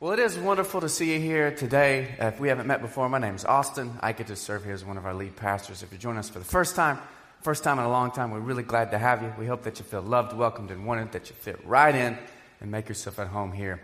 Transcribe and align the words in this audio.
Well, 0.00 0.12
it 0.12 0.20
is 0.20 0.38
wonderful 0.38 0.80
to 0.82 0.88
see 0.88 1.12
you 1.12 1.18
here 1.18 1.50
today. 1.50 2.14
Uh, 2.20 2.26
if 2.26 2.38
we 2.38 2.50
haven't 2.50 2.68
met 2.68 2.80
before, 2.80 3.08
my 3.08 3.18
name 3.18 3.34
is 3.34 3.44
Austin. 3.44 3.98
I 3.98 4.12
get 4.12 4.28
to 4.28 4.36
serve 4.36 4.62
here 4.62 4.72
as 4.72 4.84
one 4.84 4.96
of 4.96 5.04
our 5.04 5.12
lead 5.12 5.34
pastors. 5.34 5.82
If 5.82 5.90
you're 5.90 5.98
joining 5.98 6.20
us 6.20 6.28
for 6.28 6.38
the 6.38 6.44
first 6.44 6.76
time, 6.76 7.00
first 7.42 7.64
time 7.64 7.80
in 7.80 7.84
a 7.84 7.88
long 7.88 8.12
time, 8.12 8.30
we're 8.30 8.38
really 8.38 8.62
glad 8.62 8.92
to 8.92 8.98
have 8.98 9.24
you. 9.24 9.34
We 9.36 9.46
hope 9.46 9.64
that 9.64 9.80
you 9.80 9.84
feel 9.84 10.02
loved, 10.02 10.36
welcomed, 10.36 10.70
and 10.70 10.86
wanted, 10.86 11.10
that 11.10 11.30
you 11.30 11.34
fit 11.34 11.58
right 11.66 11.92
in 11.92 12.16
and 12.60 12.70
make 12.70 12.88
yourself 12.88 13.18
at 13.18 13.26
home 13.26 13.50
here 13.50 13.80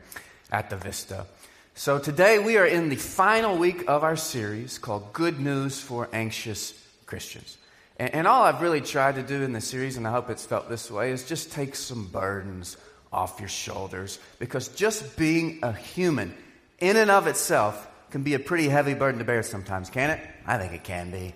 at 0.52 0.70
the 0.70 0.76
Vista. 0.76 1.26
So 1.74 1.98
today 1.98 2.38
we 2.38 2.58
are 2.58 2.66
in 2.66 2.90
the 2.90 2.96
final 2.96 3.58
week 3.58 3.82
of 3.88 4.04
our 4.04 4.14
series 4.14 4.78
called 4.78 5.12
Good 5.12 5.40
News 5.40 5.80
for 5.80 6.08
Anxious 6.12 6.80
Christians. 7.06 7.58
And, 7.98 8.14
and 8.14 8.28
all 8.28 8.44
I've 8.44 8.62
really 8.62 8.82
tried 8.82 9.16
to 9.16 9.24
do 9.24 9.42
in 9.42 9.52
this 9.52 9.66
series, 9.66 9.96
and 9.96 10.06
I 10.06 10.12
hope 10.12 10.30
it's 10.30 10.46
felt 10.46 10.68
this 10.68 10.92
way, 10.92 11.10
is 11.10 11.24
just 11.24 11.50
take 11.50 11.74
some 11.74 12.06
burdens 12.06 12.76
off 13.14 13.38
your 13.38 13.48
shoulders 13.48 14.18
because 14.38 14.68
just 14.68 15.16
being 15.16 15.60
a 15.62 15.72
human 15.72 16.34
in 16.80 16.96
and 16.96 17.10
of 17.10 17.26
itself 17.26 17.88
can 18.10 18.22
be 18.22 18.34
a 18.34 18.38
pretty 18.38 18.68
heavy 18.68 18.94
burden 18.94 19.18
to 19.18 19.24
bear 19.24 19.42
sometimes, 19.42 19.90
can 19.90 20.10
it? 20.10 20.20
I 20.46 20.58
think 20.58 20.72
it 20.72 20.84
can 20.84 21.10
be. 21.10 21.34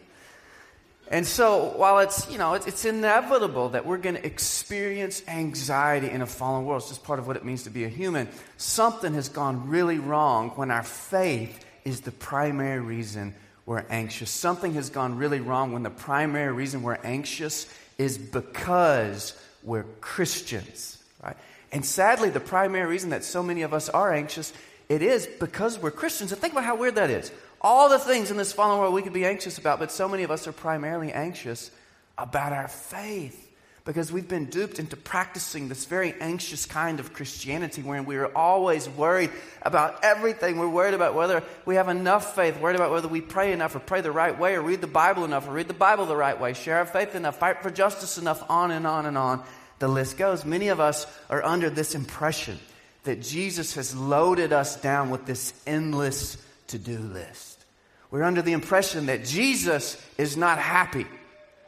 And 1.10 1.26
so, 1.26 1.72
while 1.76 2.00
it's, 2.00 2.30
you 2.30 2.36
know, 2.36 2.52
it's, 2.52 2.66
it's 2.66 2.84
inevitable 2.84 3.70
that 3.70 3.86
we're 3.86 3.96
going 3.96 4.16
to 4.16 4.26
experience 4.26 5.22
anxiety 5.26 6.10
in 6.10 6.20
a 6.20 6.26
fallen 6.26 6.66
world, 6.66 6.82
it's 6.82 6.90
just 6.90 7.02
part 7.02 7.18
of 7.18 7.26
what 7.26 7.36
it 7.36 7.44
means 7.44 7.62
to 7.62 7.70
be 7.70 7.84
a 7.84 7.88
human, 7.88 8.28
something 8.58 9.14
has 9.14 9.30
gone 9.30 9.70
really 9.70 9.98
wrong 9.98 10.50
when 10.50 10.70
our 10.70 10.82
faith 10.82 11.64
is 11.84 12.02
the 12.02 12.10
primary 12.10 12.80
reason 12.80 13.34
we're 13.64 13.84
anxious. 13.88 14.30
Something 14.30 14.74
has 14.74 14.90
gone 14.90 15.16
really 15.16 15.40
wrong 15.40 15.72
when 15.72 15.82
the 15.82 15.90
primary 15.90 16.52
reason 16.52 16.82
we're 16.82 16.98
anxious 17.02 17.66
is 17.96 18.18
because 18.18 19.38
we're 19.62 19.84
Christians, 20.00 21.02
right? 21.22 21.36
And 21.72 21.84
sadly, 21.84 22.30
the 22.30 22.40
primary 22.40 22.86
reason 22.86 23.10
that 23.10 23.24
so 23.24 23.42
many 23.42 23.62
of 23.62 23.74
us 23.74 23.88
are 23.88 24.12
anxious, 24.12 24.52
it 24.88 25.02
is 25.02 25.26
because 25.26 25.78
we're 25.78 25.90
Christians. 25.90 26.32
And 26.32 26.40
think 26.40 26.52
about 26.52 26.64
how 26.64 26.76
weird 26.76 26.94
that 26.94 27.10
is. 27.10 27.30
All 27.60 27.88
the 27.88 27.98
things 27.98 28.30
in 28.30 28.36
this 28.36 28.52
fallen 28.52 28.78
world 28.78 28.94
we 28.94 29.02
could 29.02 29.12
be 29.12 29.26
anxious 29.26 29.58
about, 29.58 29.78
but 29.78 29.90
so 29.90 30.08
many 30.08 30.22
of 30.22 30.30
us 30.30 30.46
are 30.46 30.52
primarily 30.52 31.12
anxious 31.12 31.70
about 32.16 32.52
our 32.52 32.68
faith 32.68 33.44
because 33.88 34.12
we've 34.12 34.28
been 34.28 34.44
duped 34.44 34.78
into 34.78 34.98
practicing 34.98 35.68
this 35.68 35.86
very 35.86 36.14
anxious 36.20 36.66
kind 36.66 37.00
of 37.00 37.14
Christianity 37.14 37.80
wherein 37.80 38.04
we 38.04 38.16
are 38.16 38.30
always 38.36 38.86
worried 38.86 39.30
about 39.62 40.04
everything. 40.04 40.58
We're 40.58 40.68
worried 40.68 40.92
about 40.92 41.14
whether 41.14 41.42
we 41.64 41.76
have 41.76 41.88
enough 41.88 42.34
faith, 42.34 42.60
worried 42.60 42.76
about 42.76 42.90
whether 42.90 43.08
we 43.08 43.22
pray 43.22 43.50
enough 43.50 43.74
or 43.74 43.78
pray 43.78 44.02
the 44.02 44.12
right 44.12 44.38
way 44.38 44.56
or 44.56 44.60
read 44.60 44.82
the 44.82 44.86
Bible 44.86 45.24
enough 45.24 45.48
or 45.48 45.52
read 45.52 45.68
the 45.68 45.74
Bible 45.74 46.04
the 46.04 46.16
right 46.16 46.38
way, 46.38 46.52
share 46.52 46.76
our 46.76 46.84
faith 46.84 47.14
enough, 47.14 47.38
fight 47.38 47.62
for 47.62 47.70
justice 47.70 48.18
enough, 48.18 48.44
on 48.50 48.72
and 48.72 48.86
on 48.86 49.06
and 49.06 49.16
on 49.16 49.42
the 49.78 49.88
list 49.88 50.16
goes. 50.16 50.44
Many 50.44 50.68
of 50.68 50.80
us 50.80 51.06
are 51.30 51.44
under 51.44 51.70
this 51.70 51.94
impression 51.94 52.58
that 53.04 53.22
Jesus 53.22 53.74
has 53.74 53.94
loaded 53.94 54.52
us 54.52 54.76
down 54.80 55.10
with 55.10 55.24
this 55.24 55.54
endless 55.66 56.36
to 56.68 56.78
do 56.78 56.98
list. 56.98 57.64
We're 58.10 58.24
under 58.24 58.42
the 58.42 58.52
impression 58.52 59.06
that 59.06 59.24
Jesus 59.24 60.02
is 60.16 60.36
not 60.36 60.58
happy 60.58 61.06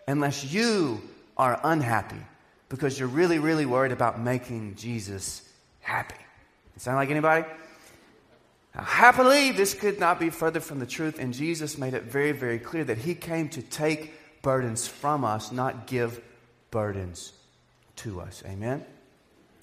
unless 0.07 0.45
you 0.45 1.03
are 1.37 1.61
unhappy 1.63 2.21
because 2.69 2.99
you're 2.99 3.09
really, 3.09 3.39
really 3.39 3.67
worried 3.67 3.93
about 3.93 4.21
making 4.21 4.75
Jesus 4.77 5.43
happy. 5.81 6.17
Sound 6.77 6.97
like 6.97 7.11
anybody? 7.11 7.47
Now, 8.75 8.85
happily, 8.85 9.53
this 9.53 9.75
could 9.75 10.01
not 10.01 10.19
be 10.19 10.31
further 10.31 10.61
from 10.61 10.79
the 10.79 10.87
truth, 10.87 11.19
and 11.19 11.35
Jesus 11.35 11.77
made 11.77 11.93
it 11.93 12.05
very, 12.05 12.33
very 12.33 12.59
clear 12.59 12.85
that 12.85 12.97
He 12.97 13.15
came 13.15 13.51
to 13.51 13.61
take 13.61 14.15
burdens 14.41 14.89
from 14.89 15.25
us, 15.25 15.53
not 15.53 15.87
give 15.87 16.23
burdens 16.71 17.35
to 18.01 18.21
us. 18.21 18.43
Amen? 18.47 18.85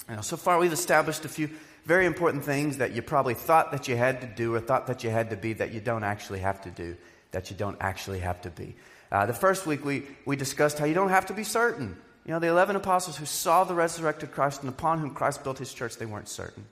Now, 0.09 0.21
so 0.21 0.37
far 0.37 0.57
we've 0.57 0.73
established 0.73 1.25
a 1.25 1.29
few 1.29 1.49
very 1.85 2.05
important 2.05 2.43
things 2.43 2.77
that 2.77 2.93
you 2.93 3.01
probably 3.01 3.33
thought 3.33 3.71
that 3.71 3.87
you 3.87 3.95
had 3.95 4.21
to 4.21 4.27
do 4.27 4.53
or 4.53 4.59
thought 4.59 4.87
that 4.87 5.03
you 5.03 5.09
had 5.09 5.29
to 5.29 5.37
be 5.37 5.53
that 5.53 5.73
you 5.73 5.79
don't 5.79 6.03
actually 6.03 6.39
have 6.39 6.61
to 6.61 6.71
do, 6.71 6.95
that 7.31 7.49
you 7.49 7.55
don't 7.55 7.77
actually 7.79 8.19
have 8.19 8.41
to 8.41 8.49
be. 8.49 8.75
Uh, 9.11 9.25
the 9.25 9.33
first 9.33 9.65
week 9.65 9.85
we, 9.85 10.03
we 10.25 10.35
discussed 10.35 10.79
how 10.79 10.85
you 10.85 10.93
don't 10.93 11.09
have 11.09 11.25
to 11.27 11.33
be 11.33 11.43
certain. 11.43 11.97
You 12.25 12.33
know, 12.33 12.39
the 12.39 12.47
11 12.47 12.75
apostles 12.75 13.15
who 13.15 13.25
saw 13.25 13.63
the 13.63 13.73
resurrected 13.73 14.31
Christ 14.31 14.61
and 14.61 14.69
upon 14.69 14.99
whom 14.99 15.11
Christ 15.11 15.43
built 15.43 15.59
his 15.59 15.73
church, 15.73 15.95
they 15.95 16.05
weren't 16.05 16.27
certain. 16.27 16.65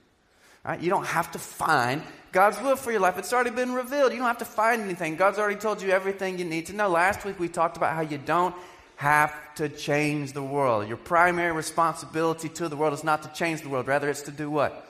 Right? 0.65 0.81
You 0.81 0.89
don't 0.89 1.05
have 1.05 1.31
to 1.31 1.39
find 1.39 2.01
God's 2.33 2.59
will 2.61 2.75
for 2.75 2.91
your 2.91 2.99
life. 2.99 3.17
It's 3.17 3.31
already 3.31 3.51
been 3.51 3.73
revealed. 3.73 4.11
You 4.11 4.17
don't 4.17 4.27
have 4.27 4.39
to 4.39 4.45
find 4.45 4.81
anything. 4.81 5.15
God's 5.15 5.37
already 5.37 5.59
told 5.59 5.81
you 5.81 5.91
everything 5.91 6.39
you 6.39 6.45
need 6.45 6.65
to 6.65 6.73
know. 6.73 6.89
Last 6.89 7.23
week 7.23 7.39
we 7.39 7.47
talked 7.47 7.77
about 7.77 7.93
how 7.93 8.01
you 8.01 8.17
don't 8.17 8.53
have 8.95 9.33
to 9.55 9.69
change 9.69 10.33
the 10.33 10.43
world. 10.43 10.87
Your 10.87 10.97
primary 10.97 11.51
responsibility 11.51 12.49
to 12.49 12.69
the 12.69 12.75
world 12.75 12.93
is 12.93 13.03
not 13.03 13.23
to 13.23 13.29
change 13.33 13.61
the 13.61 13.69
world, 13.69 13.87
rather, 13.87 14.09
it's 14.09 14.23
to 14.23 14.31
do 14.31 14.49
what? 14.49 14.87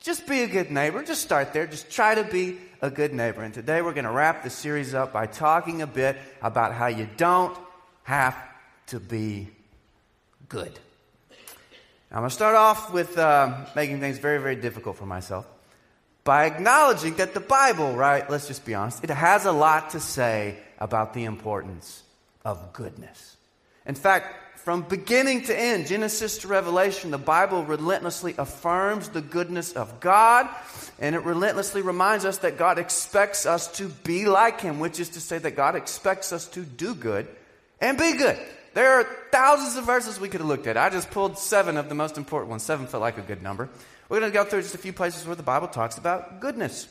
Just 0.00 0.26
be 0.26 0.42
a 0.42 0.48
good 0.48 0.70
neighbor. 0.70 1.02
Just 1.04 1.22
start 1.22 1.52
there. 1.52 1.66
Just 1.66 1.90
try 1.90 2.16
to 2.16 2.24
be 2.24 2.58
a 2.80 2.90
good 2.90 3.14
neighbor. 3.14 3.42
And 3.42 3.54
today 3.54 3.82
we're 3.82 3.92
going 3.92 4.04
to 4.04 4.10
wrap 4.10 4.42
the 4.42 4.50
series 4.50 4.94
up 4.94 5.12
by 5.12 5.26
talking 5.26 5.80
a 5.80 5.86
bit 5.86 6.16
about 6.42 6.72
how 6.72 6.88
you 6.88 7.08
don't 7.16 7.56
have 8.02 8.36
to 8.88 8.98
be 8.98 9.48
good. 10.48 10.76
I'm 12.10 12.18
going 12.18 12.28
to 12.28 12.34
start 12.34 12.56
off 12.56 12.92
with 12.92 13.16
uh, 13.16 13.64
making 13.76 14.00
things 14.00 14.18
very, 14.18 14.38
very 14.38 14.56
difficult 14.56 14.96
for 14.96 15.06
myself 15.06 15.46
by 16.24 16.46
acknowledging 16.46 17.14
that 17.16 17.34
the 17.34 17.40
Bible, 17.40 17.94
right, 17.94 18.28
let's 18.28 18.46
just 18.46 18.64
be 18.64 18.74
honest, 18.74 19.02
it 19.02 19.10
has 19.10 19.44
a 19.44 19.52
lot 19.52 19.90
to 19.90 20.00
say 20.00 20.56
about 20.78 21.14
the 21.14 21.24
importance 21.24 22.02
of 22.44 22.72
goodness. 22.72 23.36
In 23.86 23.94
fact, 23.94 24.60
from 24.62 24.82
beginning 24.82 25.42
to 25.44 25.58
end, 25.58 25.88
Genesis 25.88 26.38
to 26.38 26.48
Revelation, 26.48 27.10
the 27.10 27.18
Bible 27.18 27.64
relentlessly 27.64 28.34
affirms 28.38 29.08
the 29.08 29.20
goodness 29.20 29.72
of 29.72 29.98
God, 29.98 30.48
and 31.00 31.16
it 31.16 31.24
relentlessly 31.24 31.82
reminds 31.82 32.24
us 32.24 32.38
that 32.38 32.58
God 32.58 32.78
expects 32.78 33.44
us 33.44 33.66
to 33.78 33.88
be 33.88 34.26
like 34.26 34.60
Him, 34.60 34.78
which 34.78 35.00
is 35.00 35.10
to 35.10 35.20
say 35.20 35.38
that 35.38 35.56
God 35.56 35.74
expects 35.74 36.32
us 36.32 36.46
to 36.48 36.60
do 36.60 36.94
good 36.94 37.26
and 37.80 37.98
be 37.98 38.16
good. 38.16 38.38
There 38.74 39.00
are 39.00 39.06
thousands 39.32 39.76
of 39.76 39.84
verses 39.84 40.20
we 40.20 40.28
could 40.28 40.40
have 40.40 40.48
looked 40.48 40.68
at. 40.68 40.76
I 40.76 40.90
just 40.90 41.10
pulled 41.10 41.38
seven 41.38 41.76
of 41.76 41.88
the 41.88 41.96
most 41.96 42.16
important 42.16 42.50
ones. 42.50 42.62
Seven 42.62 42.86
felt 42.86 43.00
like 43.00 43.18
a 43.18 43.22
good 43.22 43.42
number. 43.42 43.68
We're 44.08 44.20
going 44.20 44.30
to 44.30 44.38
go 44.38 44.44
through 44.44 44.62
just 44.62 44.76
a 44.76 44.78
few 44.78 44.92
places 44.92 45.26
where 45.26 45.36
the 45.36 45.42
Bible 45.42 45.68
talks 45.68 45.98
about 45.98 46.40
goodness. 46.40 46.86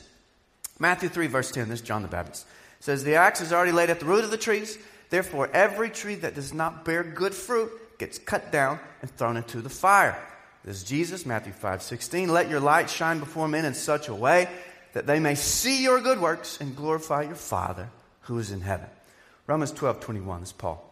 Matthew 0.77 1.07
3, 1.07 1.27
verse 1.27 1.51
10, 1.51 1.69
this 1.69 1.79
is 1.79 1.87
John 1.87 2.01
the 2.01 2.07
Baptist. 2.07 2.45
says, 2.81 3.03
The 3.03 3.15
axe 3.15 3.39
is 3.39 3.53
already 3.53 3.71
laid 3.71 3.89
at 3.89 3.99
the 3.99 4.05
root 4.05 4.23
of 4.23 4.31
the 4.31 4.37
trees. 4.37 4.77
Therefore, 5.11 5.49
every 5.53 5.89
tree 5.89 6.15
that 6.15 6.35
does 6.35 6.53
not 6.53 6.85
bear 6.85 7.03
good 7.03 7.35
fruit 7.35 7.71
gets 7.99 8.17
cut 8.17 8.51
down 8.51 8.79
and 9.01 9.11
thrown 9.11 9.37
into 9.37 9.61
the 9.61 9.69
fire. 9.69 10.17
This 10.63 10.77
is 10.77 10.83
Jesus, 10.83 11.25
Matthew 11.25 11.53
5 11.53 11.83
16. 11.83 12.29
Let 12.29 12.49
your 12.49 12.61
light 12.61 12.89
shine 12.89 13.19
before 13.19 13.47
men 13.47 13.65
in 13.65 13.73
such 13.73 14.07
a 14.07 14.15
way 14.15 14.47
that 14.93 15.05
they 15.05 15.19
may 15.19 15.35
see 15.35 15.83
your 15.83 15.99
good 15.99 16.19
works 16.21 16.59
and 16.61 16.75
glorify 16.75 17.23
your 17.23 17.35
Father 17.35 17.89
who 18.21 18.39
is 18.39 18.51
in 18.51 18.61
heaven. 18.61 18.87
Romans 19.47 19.71
12 19.71 19.99
21 19.99 20.39
this 20.39 20.49
is 20.49 20.53
Paul. 20.53 20.87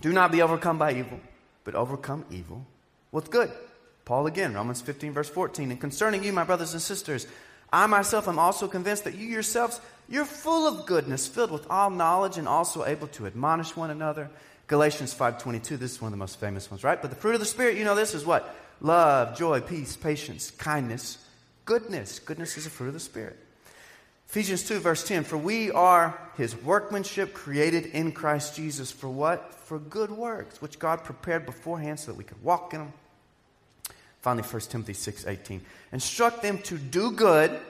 Do 0.00 0.12
not 0.12 0.30
be 0.30 0.40
overcome 0.40 0.78
by 0.78 0.92
evil, 0.92 1.18
but 1.64 1.74
overcome 1.74 2.24
evil 2.30 2.64
with 3.10 3.30
good. 3.30 3.50
Paul 4.04 4.26
again, 4.26 4.54
Romans 4.54 4.80
15, 4.80 5.12
verse 5.12 5.28
14. 5.28 5.72
And 5.72 5.80
concerning 5.80 6.22
you, 6.22 6.32
my 6.32 6.44
brothers 6.44 6.72
and 6.72 6.82
sisters, 6.82 7.26
I 7.72 7.86
myself 7.86 8.28
am 8.28 8.38
also 8.38 8.68
convinced 8.68 9.04
that 9.04 9.16
you 9.16 9.26
yourselves 9.26 9.80
you're 10.08 10.24
full 10.24 10.66
of 10.66 10.86
goodness, 10.86 11.26
filled 11.26 11.50
with 11.50 11.66
all 11.70 11.90
knowledge, 11.90 12.38
and 12.38 12.46
also 12.46 12.84
able 12.84 13.06
to 13.08 13.26
admonish 13.26 13.76
one 13.76 13.90
another. 13.90 14.30
Galatians 14.66 15.14
5.22, 15.14 15.78
this 15.78 15.92
is 15.92 16.00
one 16.00 16.08
of 16.08 16.12
the 16.12 16.18
most 16.18 16.40
famous 16.40 16.70
ones, 16.70 16.84
right? 16.84 17.00
But 17.00 17.10
the 17.10 17.16
fruit 17.16 17.34
of 17.34 17.40
the 17.40 17.46
Spirit, 17.46 17.76
you 17.76 17.84
know 17.84 17.94
this 17.94 18.14
is 18.14 18.24
what? 18.24 18.54
Love, 18.80 19.36
joy, 19.36 19.60
peace, 19.60 19.96
patience, 19.96 20.50
kindness, 20.50 21.18
goodness. 21.64 22.18
Goodness 22.18 22.56
is 22.56 22.66
a 22.66 22.70
fruit 22.70 22.88
of 22.88 22.94
the 22.94 23.00
Spirit. 23.00 23.38
Ephesians 24.28 24.66
2, 24.66 24.80
verse 24.80 25.06
10, 25.06 25.24
for 25.24 25.36
we 25.36 25.70
are 25.70 26.18
his 26.36 26.56
workmanship 26.56 27.34
created 27.34 27.86
in 27.86 28.10
Christ 28.10 28.56
Jesus 28.56 28.90
for 28.90 29.08
what? 29.08 29.54
For 29.54 29.78
good 29.78 30.10
works, 30.10 30.60
which 30.60 30.78
God 30.78 31.04
prepared 31.04 31.46
beforehand 31.46 32.00
so 32.00 32.10
that 32.10 32.18
we 32.18 32.24
could 32.24 32.42
walk 32.42 32.74
in 32.74 32.80
them. 32.80 32.92
Finally, 34.22 34.48
1 34.48 34.60
Timothy 34.62 34.94
6, 34.94 35.26
18, 35.26 35.60
instruct 35.92 36.42
them 36.42 36.58
to 36.62 36.78
do 36.78 37.12
good 37.12 37.60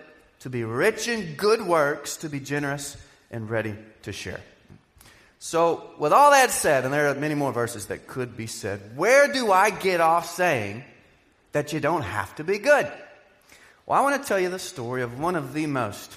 to 0.45 0.51
be 0.51 0.63
rich 0.63 1.09
in 1.09 1.37
good 1.37 1.63
works, 1.63 2.19
to 2.19 2.29
be 2.29 2.39
generous 2.39 2.99
and 3.31 3.49
ready 3.49 3.75
to 4.03 4.13
share. 4.13 4.43
So, 5.39 5.93
with 5.99 6.13
all 6.13 6.33
that 6.33 6.51
said, 6.51 6.85
and 6.85 6.93
there 6.93 7.09
are 7.09 7.15
many 7.15 7.35
more 7.35 7.51
verses 7.51 7.87
that 7.87 8.07
could 8.07 8.37
be 8.37 8.47
said, 8.47 8.95
where 8.95 9.33
do 9.33 9.51
I 9.51 9.71
get 9.71 10.03
off 10.03 10.29
saying 10.29 10.85
that 11.53 11.73
you 11.73 11.81
don't 11.81 12.03
have 12.03 12.37
to 12.37 12.45
be 12.45 12.59
good? 12.59 12.93
Well, 13.87 13.99
I 13.99 14.03
want 14.03 14.21
to 14.21 14.29
tell 14.29 14.39
you 14.39 14.51
the 14.51 14.59
story 14.59 15.01
of 15.01 15.19
one 15.19 15.35
of 15.35 15.55
the 15.55 15.67
most 15.67 16.15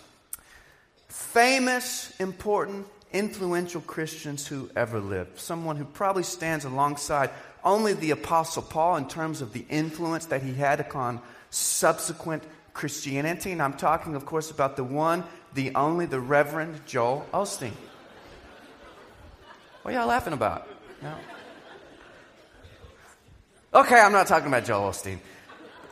famous, 1.08 2.14
important, 2.20 2.86
influential 3.14 3.80
Christians 3.80 4.46
who 4.46 4.70
ever 4.76 5.00
lived. 5.00 5.40
Someone 5.40 5.78
who 5.78 5.86
probably 5.86 6.24
stands 6.24 6.66
alongside 6.66 7.30
only 7.64 7.94
the 7.94 8.12
Apostle 8.12 8.64
Paul 8.64 8.98
in 8.98 9.08
terms 9.08 9.42
of 9.42 9.54
the 9.54 9.66
influence 9.70 10.26
that 10.26 10.44
he 10.44 10.54
had 10.54 10.82
upon 10.82 11.22
subsequent 11.50 12.44
Christianity, 12.78 13.52
and 13.52 13.62
I'm 13.62 13.74
talking, 13.74 14.16
of 14.16 14.26
course, 14.28 14.52
about 14.52 14.76
the 14.78 14.84
one, 14.84 15.24
the 15.56 15.74
only, 15.74 16.06
the 16.06 16.20
Reverend 16.20 16.86
Joel 16.86 17.26
Osteen. 17.34 17.72
What 19.82 19.96
are 19.96 19.98
y'all 19.98 20.08
laughing 20.08 20.34
about? 20.34 20.68
No. 21.02 21.16
Okay, 23.74 24.00
I'm 24.00 24.12
not 24.12 24.28
talking 24.28 24.48
about 24.48 24.64
Joel 24.64 24.92
Osteen. 24.92 25.18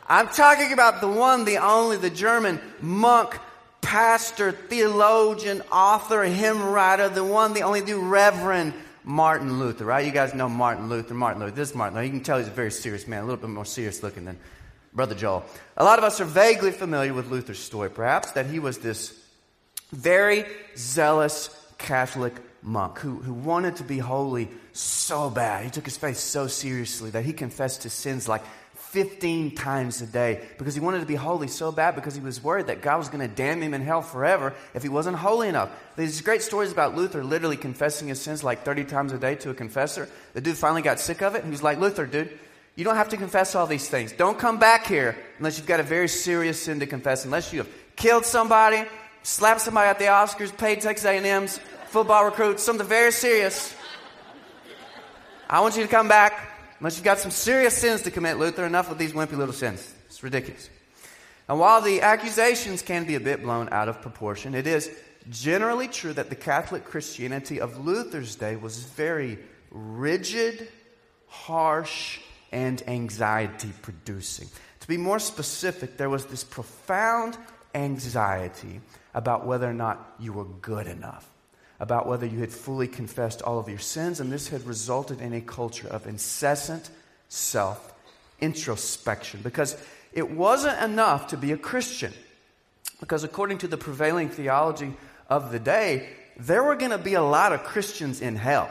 I'm 0.08 0.28
talking 0.28 0.72
about 0.72 1.00
the 1.00 1.08
one, 1.08 1.44
the 1.44 1.58
only, 1.58 1.96
the 1.96 2.08
German 2.08 2.60
monk, 2.80 3.36
pastor, 3.80 4.52
theologian, 4.52 5.62
author, 5.72 6.22
hymn 6.22 6.62
writer, 6.62 7.08
the 7.08 7.24
one, 7.24 7.52
the 7.52 7.62
only, 7.62 7.80
the 7.80 7.98
Reverend 7.98 8.74
Martin 9.02 9.58
Luther, 9.58 9.84
right? 9.84 10.06
You 10.06 10.12
guys 10.12 10.34
know 10.34 10.48
Martin 10.48 10.88
Luther. 10.88 11.14
Martin 11.14 11.42
Luther. 11.42 11.56
This 11.56 11.70
is 11.70 11.74
Martin 11.74 11.96
Luther. 11.96 12.04
You 12.04 12.12
can 12.12 12.20
tell 12.20 12.38
he's 12.38 12.46
a 12.46 12.50
very 12.50 12.70
serious 12.70 13.08
man, 13.08 13.22
a 13.22 13.26
little 13.26 13.40
bit 13.40 13.50
more 13.50 13.64
serious 13.64 14.04
looking 14.04 14.24
than 14.24 14.38
Brother 14.96 15.14
Joel. 15.14 15.44
A 15.76 15.84
lot 15.84 15.98
of 15.98 16.04
us 16.04 16.20
are 16.22 16.24
vaguely 16.24 16.72
familiar 16.72 17.12
with 17.12 17.30
Luther's 17.30 17.58
story, 17.58 17.90
perhaps, 17.90 18.32
that 18.32 18.46
he 18.46 18.58
was 18.58 18.78
this 18.78 19.14
very 19.92 20.46
zealous 20.74 21.50
Catholic 21.76 22.32
monk 22.62 22.98
who, 22.98 23.16
who 23.16 23.34
wanted 23.34 23.76
to 23.76 23.84
be 23.84 23.98
holy 23.98 24.48
so 24.72 25.28
bad. 25.28 25.64
He 25.64 25.70
took 25.70 25.84
his 25.84 25.98
faith 25.98 26.16
so 26.16 26.46
seriously 26.46 27.10
that 27.10 27.26
he 27.26 27.34
confessed 27.34 27.82
his 27.82 27.92
sins 27.92 28.26
like 28.26 28.42
15 28.74 29.54
times 29.54 30.00
a 30.00 30.06
day 30.06 30.40
because 30.56 30.74
he 30.74 30.80
wanted 30.80 31.00
to 31.00 31.06
be 31.06 31.14
holy 31.14 31.48
so 31.48 31.70
bad 31.70 31.94
because 31.94 32.14
he 32.14 32.20
was 32.22 32.42
worried 32.42 32.68
that 32.68 32.80
God 32.80 32.96
was 32.96 33.08
going 33.08 33.20
to 33.20 33.34
damn 33.34 33.60
him 33.60 33.74
in 33.74 33.82
hell 33.82 34.00
forever 34.00 34.54
if 34.72 34.82
he 34.82 34.88
wasn't 34.88 35.18
holy 35.18 35.48
enough. 35.48 35.70
These 35.96 36.22
great 36.22 36.40
stories 36.40 36.72
about 36.72 36.96
Luther 36.96 37.22
literally 37.22 37.58
confessing 37.58 38.08
his 38.08 38.20
sins 38.20 38.42
like 38.42 38.64
30 38.64 38.84
times 38.84 39.12
a 39.12 39.18
day 39.18 39.34
to 39.36 39.50
a 39.50 39.54
confessor. 39.54 40.08
The 40.32 40.40
dude 40.40 40.56
finally 40.56 40.82
got 40.82 40.98
sick 40.98 41.20
of 41.20 41.34
it 41.34 41.38
and 41.38 41.46
he 41.46 41.50
was 41.50 41.62
like, 41.62 41.78
Luther, 41.78 42.06
dude, 42.06 42.38
you 42.76 42.84
don't 42.84 42.96
have 42.96 43.08
to 43.08 43.16
confess 43.16 43.54
all 43.54 43.66
these 43.66 43.88
things. 43.88 44.12
Don't 44.12 44.38
come 44.38 44.58
back 44.58 44.86
here 44.86 45.16
unless 45.38 45.56
you've 45.58 45.66
got 45.66 45.80
a 45.80 45.82
very 45.82 46.08
serious 46.08 46.62
sin 46.62 46.78
to 46.80 46.86
confess, 46.86 47.24
unless 47.24 47.52
you 47.52 47.58
have 47.60 47.68
killed 47.96 48.26
somebody, 48.26 48.84
slapped 49.22 49.62
somebody 49.62 49.88
at 49.88 49.98
the 49.98 50.04
Oscars, 50.04 50.56
paid 50.56 50.82
Texas 50.82 51.06
A&M's, 51.06 51.58
football 51.86 52.26
recruits, 52.26 52.62
something 52.62 52.86
very 52.86 53.10
serious. 53.10 53.74
I 55.48 55.60
want 55.60 55.76
you 55.76 55.82
to 55.82 55.88
come 55.88 56.06
back 56.06 56.50
unless 56.78 56.96
you've 56.96 57.04
got 57.04 57.18
some 57.18 57.30
serious 57.30 57.74
sins 57.74 58.02
to 58.02 58.10
commit, 58.10 58.36
Luther. 58.36 58.66
Enough 58.66 58.90
with 58.90 58.98
these 58.98 59.12
wimpy 59.12 59.36
little 59.36 59.54
sins. 59.54 59.94
It's 60.06 60.22
ridiculous. 60.22 60.68
And 61.48 61.58
while 61.58 61.80
the 61.80 62.02
accusations 62.02 62.82
can 62.82 63.06
be 63.06 63.14
a 63.14 63.20
bit 63.20 63.42
blown 63.42 63.68
out 63.70 63.88
of 63.88 64.02
proportion, 64.02 64.54
it 64.54 64.66
is 64.66 64.90
generally 65.30 65.88
true 65.88 66.12
that 66.12 66.28
the 66.28 66.36
Catholic 66.36 66.84
Christianity 66.84 67.60
of 67.60 67.86
Luther's 67.86 68.36
day 68.36 68.56
was 68.56 68.82
very 68.82 69.38
rigid, 69.70 70.68
harsh, 71.28 72.20
and 72.52 72.82
anxiety 72.88 73.72
producing. 73.82 74.48
To 74.80 74.88
be 74.88 74.96
more 74.96 75.18
specific, 75.18 75.96
there 75.96 76.10
was 76.10 76.26
this 76.26 76.44
profound 76.44 77.36
anxiety 77.74 78.80
about 79.14 79.46
whether 79.46 79.68
or 79.68 79.74
not 79.74 80.14
you 80.18 80.32
were 80.32 80.44
good 80.44 80.86
enough, 80.86 81.28
about 81.80 82.06
whether 82.06 82.26
you 82.26 82.38
had 82.40 82.52
fully 82.52 82.86
confessed 82.86 83.42
all 83.42 83.58
of 83.58 83.68
your 83.68 83.78
sins, 83.78 84.20
and 84.20 84.30
this 84.30 84.48
had 84.48 84.66
resulted 84.66 85.20
in 85.20 85.32
a 85.32 85.40
culture 85.40 85.88
of 85.88 86.06
incessant 86.06 86.90
self 87.28 87.92
introspection 88.40 89.40
because 89.42 89.76
it 90.12 90.30
wasn't 90.30 90.80
enough 90.82 91.28
to 91.28 91.36
be 91.36 91.52
a 91.52 91.56
Christian. 91.56 92.12
Because 93.00 93.24
according 93.24 93.58
to 93.58 93.68
the 93.68 93.76
prevailing 93.76 94.28
theology 94.28 94.94
of 95.28 95.52
the 95.52 95.58
day, 95.58 96.08
there 96.38 96.62
were 96.62 96.76
going 96.76 96.90
to 96.92 96.98
be 96.98 97.14
a 97.14 97.22
lot 97.22 97.52
of 97.52 97.64
Christians 97.64 98.20
in 98.20 98.36
hell 98.36 98.70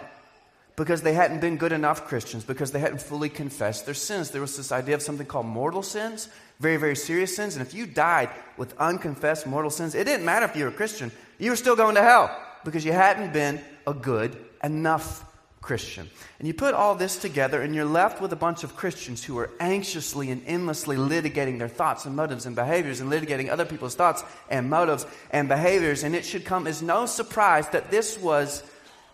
because 0.75 1.01
they 1.01 1.13
hadn't 1.13 1.39
been 1.39 1.57
good 1.57 1.71
enough 1.71 2.05
Christians, 2.05 2.43
because 2.43 2.71
they 2.71 2.79
hadn't 2.79 3.01
fully 3.01 3.29
confessed 3.29 3.85
their 3.85 3.93
sins. 3.93 4.31
There 4.31 4.41
was 4.41 4.57
this 4.57 4.71
idea 4.71 4.95
of 4.95 5.01
something 5.01 5.25
called 5.25 5.45
mortal 5.45 5.83
sins, 5.83 6.27
very, 6.59 6.77
very 6.77 6.95
serious 6.95 7.35
sins. 7.35 7.55
And 7.55 7.65
if 7.65 7.73
you 7.73 7.85
died 7.85 8.29
with 8.57 8.77
unconfessed 8.77 9.47
mortal 9.47 9.71
sins, 9.71 9.95
it 9.95 10.03
didn't 10.03 10.25
matter 10.25 10.45
if 10.45 10.55
you 10.55 10.65
were 10.65 10.71
a 10.71 10.73
Christian, 10.73 11.11
you 11.39 11.49
were 11.49 11.55
still 11.55 11.75
going 11.75 11.95
to 11.95 12.01
hell 12.01 12.35
because 12.65 12.83
you 12.83 12.91
hadn't 12.91 13.31
been 13.31 13.61
a 13.87 13.93
good 13.93 14.35
enough 14.63 15.23
Christian. 15.61 16.09
And 16.39 16.47
you 16.47 16.53
put 16.53 16.73
all 16.75 16.93
this 16.93 17.17
together, 17.17 17.61
and 17.61 17.73
you're 17.73 17.85
left 17.85 18.21
with 18.21 18.31
a 18.33 18.35
bunch 18.35 18.63
of 18.63 18.75
Christians 18.75 19.23
who 19.23 19.37
are 19.39 19.49
anxiously 19.59 20.29
and 20.29 20.43
endlessly 20.45 20.95
litigating 20.95 21.57
their 21.57 21.67
thoughts 21.67 22.05
and 22.05 22.15
motives 22.15 22.45
and 22.45 22.55
behaviors 22.55 22.99
and 22.99 23.11
litigating 23.11 23.49
other 23.49 23.65
people's 23.65 23.95
thoughts 23.95 24.23
and 24.49 24.69
motives 24.69 25.07
and 25.31 25.47
behaviors. 25.47 26.03
And 26.03 26.15
it 26.15 26.25
should 26.25 26.45
come 26.45 26.67
as 26.67 26.81
no 26.81 27.05
surprise 27.07 27.67
that 27.69 27.89
this 27.89 28.19
was 28.19 28.63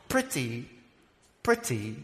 pretty 0.09 0.67
pretty 1.43 1.95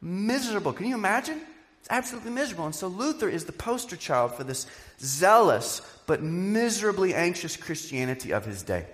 miserable. 0.00 0.72
Can 0.72 0.86
you 0.86 0.94
imagine? 0.94 1.40
It's 1.80 1.88
absolutely 1.90 2.32
miserable. 2.32 2.66
And 2.66 2.74
so 2.74 2.88
Luther 2.88 3.28
is 3.28 3.44
the 3.44 3.52
poster 3.52 3.96
child 3.96 4.34
for 4.34 4.44
this 4.44 4.66
zealous 5.00 5.80
but 6.06 6.22
miserably 6.22 7.14
anxious 7.14 7.56
Christianity 7.56 8.32
of 8.32 8.44
his 8.44 8.62
day. 8.62 8.86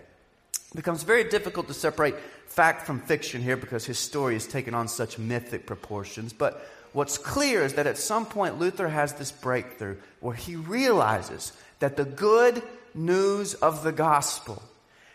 It 0.55 0.77
becomes 0.77 1.03
very 1.03 1.25
difficult 1.25 1.69
to 1.69 1.75
separate 1.75 2.15
fact 2.47 2.87
from 2.87 3.01
fiction 3.01 3.43
here 3.43 3.57
because 3.57 3.85
his 3.85 3.99
story 3.99 4.35
has 4.35 4.47
taken 4.47 4.75
on 4.75 4.89
such 4.89 5.19
mythic 5.19 5.67
proportions. 5.67 6.33
But 6.33 6.67
what's 6.93 7.19
clear 7.19 7.63
is 7.63 7.75
that 7.75 7.87
at 7.87 7.99
some 7.99 8.27
point 8.27 8.59
Luther 8.59 8.89
has 8.89 9.15
this 9.15 9.33
breakthrough 9.33 9.97
where 10.21 10.35
he 10.35 10.57
realizes 10.57 11.53
that 11.79 11.97
the 11.97 12.05
good 12.05 12.63
news 12.95 13.55
of 13.55 13.85
the 13.85 13.93
gospel 13.93 14.63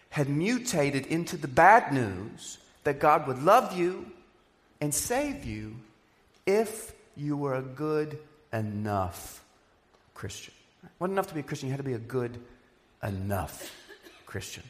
had 0.10 0.30
mutated 0.30 1.06
into 1.06 1.38
the 1.38 1.48
bad 1.48 1.94
news 1.94 2.58
that 2.84 3.00
God 3.00 3.28
would 3.28 3.44
love 3.44 3.78
you 3.78 4.12
and 4.82 4.94
save 4.94 5.46
you 5.46 5.76
if 6.46 6.94
you 7.16 7.36
were 7.36 7.56
a 7.56 7.62
good 7.62 8.20
enough 8.54 9.44
Christian. 10.14 10.54
It 10.84 10.90
wasn't 11.00 11.14
enough 11.14 11.28
to 11.28 11.34
be 11.34 11.42
a 11.42 11.44
Christian, 11.44 11.68
you 11.68 11.74
had 11.74 11.80
to 11.80 11.84
be 11.84 11.94
a 11.94 12.00
good 12.00 12.40
enough 13.04 13.72
Christian. 14.26 14.64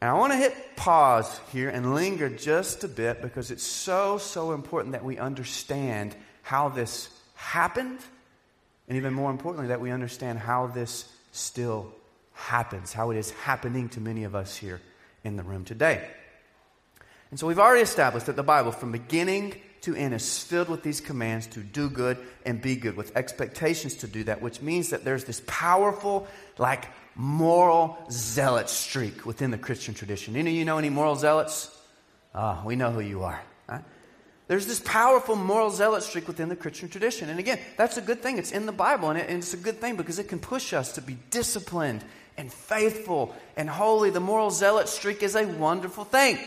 And 0.00 0.10
I 0.10 0.14
want 0.14 0.32
to 0.32 0.36
hit 0.36 0.54
pause 0.76 1.40
here 1.52 1.70
and 1.70 1.94
linger 1.94 2.28
just 2.28 2.84
a 2.84 2.88
bit 2.88 3.22
because 3.22 3.50
it's 3.50 3.62
so, 3.62 4.18
so 4.18 4.52
important 4.52 4.92
that 4.92 5.04
we 5.04 5.18
understand 5.18 6.14
how 6.42 6.68
this 6.68 7.08
happened, 7.34 8.00
and 8.88 8.98
even 8.98 9.14
more 9.14 9.30
importantly, 9.30 9.68
that 9.68 9.80
we 9.80 9.90
understand 9.90 10.38
how 10.38 10.66
this 10.66 11.10
still 11.32 11.90
happens, 12.34 12.92
how 12.92 13.10
it 13.10 13.16
is 13.16 13.30
happening 13.30 13.88
to 13.90 14.00
many 14.00 14.24
of 14.24 14.34
us 14.34 14.56
here 14.56 14.80
in 15.22 15.36
the 15.36 15.42
room 15.42 15.64
today. 15.64 16.06
And 17.34 17.40
so 17.40 17.48
we've 17.48 17.58
already 17.58 17.82
established 17.82 18.26
that 18.26 18.36
the 18.36 18.44
Bible, 18.44 18.70
from 18.70 18.92
beginning 18.92 19.56
to 19.80 19.96
end, 19.96 20.14
is 20.14 20.38
filled 20.44 20.68
with 20.68 20.84
these 20.84 21.00
commands 21.00 21.48
to 21.48 21.58
do 21.58 21.90
good 21.90 22.16
and 22.46 22.62
be 22.62 22.76
good, 22.76 22.96
with 22.96 23.16
expectations 23.16 23.96
to 23.96 24.06
do 24.06 24.22
that, 24.22 24.40
which 24.40 24.62
means 24.62 24.90
that 24.90 25.04
there's 25.04 25.24
this 25.24 25.42
powerful, 25.48 26.28
like, 26.58 26.86
moral 27.16 27.98
zealot 28.08 28.70
streak 28.70 29.26
within 29.26 29.50
the 29.50 29.58
Christian 29.58 29.94
tradition. 29.94 30.36
Any 30.36 30.52
of 30.52 30.56
you 30.56 30.64
know 30.64 30.78
any 30.78 30.90
moral 30.90 31.16
zealots? 31.16 31.76
Ah, 32.36 32.60
oh, 32.62 32.68
we 32.68 32.76
know 32.76 32.92
who 32.92 33.00
you 33.00 33.24
are. 33.24 33.42
There's 34.46 34.68
this 34.68 34.78
powerful 34.78 35.34
moral 35.34 35.70
zealot 35.70 36.04
streak 36.04 36.28
within 36.28 36.48
the 36.48 36.54
Christian 36.54 36.88
tradition. 36.88 37.30
And 37.30 37.40
again, 37.40 37.58
that's 37.76 37.96
a 37.96 38.00
good 38.00 38.22
thing. 38.22 38.38
It's 38.38 38.52
in 38.52 38.64
the 38.64 38.70
Bible, 38.70 39.10
and, 39.10 39.18
it, 39.18 39.28
and 39.28 39.38
it's 39.38 39.54
a 39.54 39.56
good 39.56 39.80
thing 39.80 39.96
because 39.96 40.20
it 40.20 40.28
can 40.28 40.38
push 40.38 40.72
us 40.72 40.92
to 40.92 41.02
be 41.02 41.18
disciplined 41.30 42.04
and 42.38 42.52
faithful 42.52 43.34
and 43.56 43.68
holy. 43.68 44.10
The 44.10 44.20
moral 44.20 44.52
zealot 44.52 44.88
streak 44.88 45.24
is 45.24 45.34
a 45.34 45.44
wonderful 45.44 46.04
thing. 46.04 46.38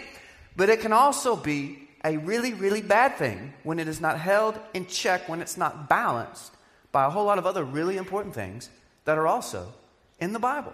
But 0.57 0.69
it 0.69 0.81
can 0.81 0.91
also 0.91 1.35
be 1.35 1.87
a 2.03 2.17
really, 2.17 2.53
really 2.53 2.81
bad 2.81 3.15
thing 3.15 3.53
when 3.63 3.79
it 3.79 3.87
is 3.87 4.01
not 4.01 4.19
held 4.19 4.59
in 4.73 4.87
check, 4.87 5.29
when 5.29 5.39
it's 5.39 5.55
not 5.55 5.87
balanced 5.87 6.51
by 6.91 7.05
a 7.05 7.09
whole 7.09 7.25
lot 7.25 7.37
of 7.37 7.45
other 7.45 7.63
really 7.63 7.95
important 7.95 8.33
things 8.33 8.69
that 9.05 9.17
are 9.17 9.27
also 9.27 9.71
in 10.19 10.33
the 10.33 10.39
Bible. 10.39 10.73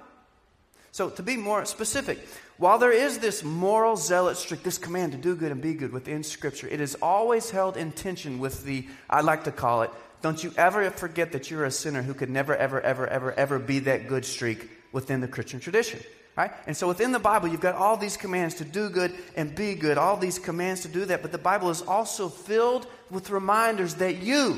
So, 0.91 1.09
to 1.09 1.23
be 1.23 1.37
more 1.37 1.65
specific, 1.65 2.19
while 2.57 2.77
there 2.77 2.91
is 2.91 3.17
this 3.17 3.43
moral 3.43 3.97
zealot 3.97 4.37
streak, 4.37 4.63
this 4.63 4.77
command 4.77 5.11
to 5.13 5.17
do 5.17 5.35
good 5.35 5.51
and 5.51 5.61
be 5.61 5.73
good 5.73 5.91
within 5.91 6.23
Scripture, 6.23 6.67
it 6.67 6.79
is 6.79 6.95
always 7.01 7.49
held 7.49 7.77
in 7.77 7.91
tension 7.91 8.39
with 8.39 8.63
the, 8.63 8.87
I 9.09 9.21
like 9.21 9.43
to 9.45 9.51
call 9.51 9.81
it, 9.81 9.89
don't 10.21 10.41
you 10.43 10.53
ever 10.55 10.89
forget 10.91 11.31
that 11.31 11.49
you're 11.49 11.65
a 11.65 11.71
sinner 11.71 12.03
who 12.03 12.13
could 12.13 12.29
never, 12.29 12.55
ever, 12.55 12.79
ever, 12.79 13.07
ever, 13.07 13.33
ever 13.33 13.59
be 13.59 13.79
that 13.79 14.07
good 14.07 14.23
streak 14.23 14.69
within 14.91 15.19
the 15.19 15.27
Christian 15.27 15.59
tradition. 15.59 15.99
Right? 16.35 16.51
And 16.65 16.75
so 16.75 16.87
within 16.87 17.11
the 17.11 17.19
Bible, 17.19 17.47
you've 17.47 17.61
got 17.61 17.75
all 17.75 17.95
these 17.95 18.17
commands 18.17 18.55
to 18.55 18.65
do 18.65 18.89
good 18.89 19.13
and 19.35 19.53
be 19.53 19.75
good, 19.75 19.99
all 19.99 20.17
these 20.17 20.39
commands 20.39 20.81
to 20.81 20.87
do 20.87 21.05
that. 21.05 21.21
But 21.21 21.31
the 21.31 21.37
Bible 21.37 21.69
is 21.69 21.81
also 21.83 22.27
filled 22.27 22.87
with 23.11 23.29
reminders 23.29 23.95
that 23.95 24.17
you, 24.17 24.57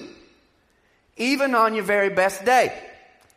even 1.17 1.53
on 1.53 1.75
your 1.75 1.83
very 1.83 2.09
best 2.09 2.45
day, 2.45 2.73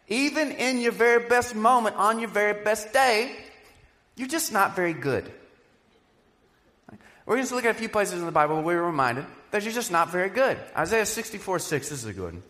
even 0.06 0.52
in 0.52 0.78
your 0.78 0.92
very 0.92 1.28
best 1.28 1.56
moment, 1.56 1.96
on 1.96 2.20
your 2.20 2.30
very 2.30 2.62
best 2.62 2.92
day, 2.92 3.34
you're 4.14 4.28
just 4.28 4.52
not 4.52 4.76
very 4.76 4.94
good. 4.94 5.30
We're 7.26 7.36
going 7.36 7.46
to 7.46 7.54
look 7.56 7.64
at 7.64 7.74
a 7.76 7.78
few 7.78 7.90
places 7.90 8.20
in 8.20 8.26
the 8.26 8.32
Bible 8.32 8.56
where 8.56 8.64
we're 8.64 8.82
reminded 8.82 9.26
that 9.50 9.62
you're 9.62 9.72
just 9.72 9.92
not 9.92 10.10
very 10.10 10.30
good. 10.30 10.56
Isaiah 10.76 11.04
64 11.04 11.58
6 11.58 11.88
this 11.88 11.98
is 11.98 12.06
a 12.06 12.12
good 12.12 12.34
one. 12.34 12.42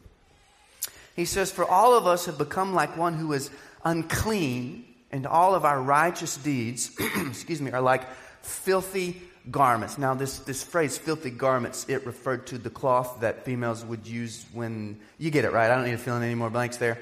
He 1.16 1.24
says, 1.24 1.50
For 1.50 1.64
all 1.64 1.96
of 1.96 2.06
us 2.06 2.26
have 2.26 2.38
become 2.38 2.74
like 2.74 2.96
one 2.96 3.14
who 3.14 3.32
is 3.32 3.50
unclean 3.84 4.84
and 5.10 5.26
all 5.26 5.54
of 5.54 5.64
our 5.64 5.80
righteous 5.80 6.36
deeds, 6.36 6.90
excuse 7.26 7.60
me, 7.60 7.70
are 7.70 7.80
like 7.80 8.02
filthy 8.42 9.20
garments. 9.50 9.98
Now, 9.98 10.14
this, 10.14 10.38
this 10.40 10.62
phrase, 10.62 10.98
filthy 10.98 11.30
garments, 11.30 11.86
it 11.88 12.04
referred 12.06 12.46
to 12.48 12.58
the 12.58 12.70
cloth 12.70 13.20
that 13.20 13.44
females 13.44 13.84
would 13.84 14.06
use 14.06 14.44
when, 14.52 14.98
you 15.18 15.30
get 15.30 15.44
it 15.44 15.52
right, 15.52 15.70
I 15.70 15.74
don't 15.74 15.84
need 15.84 15.92
to 15.92 15.98
fill 15.98 16.16
in 16.16 16.22
any 16.22 16.34
more 16.34 16.50
blanks 16.50 16.76
there. 16.76 16.98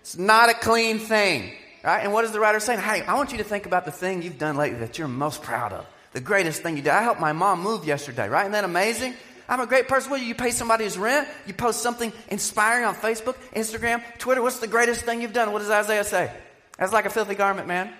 It's 0.00 0.16
not 0.16 0.48
a 0.48 0.54
clean 0.54 0.98
thing, 0.98 1.52
right? 1.82 2.00
And 2.00 2.12
what 2.12 2.24
is 2.24 2.32
the 2.32 2.40
writer 2.40 2.60
saying? 2.60 2.80
Hey, 2.80 3.02
I 3.02 3.14
want 3.14 3.32
you 3.32 3.38
to 3.38 3.44
think 3.44 3.66
about 3.66 3.84
the 3.84 3.92
thing 3.92 4.22
you've 4.22 4.38
done 4.38 4.56
lately 4.56 4.78
that 4.80 4.98
you're 4.98 5.08
most 5.08 5.42
proud 5.42 5.72
of. 5.72 5.86
The 6.12 6.20
greatest 6.20 6.62
thing 6.62 6.76
you 6.76 6.82
did. 6.82 6.92
I 6.92 7.02
helped 7.02 7.20
my 7.20 7.32
mom 7.32 7.62
move 7.62 7.84
yesterday, 7.84 8.28
right? 8.28 8.42
Isn't 8.42 8.52
that 8.52 8.64
amazing? 8.64 9.14
I'm 9.48 9.60
a 9.60 9.66
great 9.66 9.88
person. 9.88 10.10
What, 10.10 10.22
you 10.22 10.34
pay 10.34 10.50
somebody's 10.50 10.96
rent? 10.96 11.28
You 11.46 11.54
post 11.54 11.82
something 11.82 12.12
inspiring 12.28 12.84
on 12.84 12.94
Facebook, 12.94 13.36
Instagram, 13.54 14.02
Twitter. 14.18 14.42
What's 14.42 14.58
the 14.58 14.66
greatest 14.66 15.04
thing 15.04 15.22
you've 15.22 15.32
done? 15.32 15.52
What 15.52 15.60
does 15.60 15.70
Isaiah 15.70 16.04
say? 16.04 16.32
That's 16.78 16.92
like 16.92 17.06
a 17.06 17.10
filthy 17.10 17.34
garment, 17.34 17.66
man. 17.66 17.92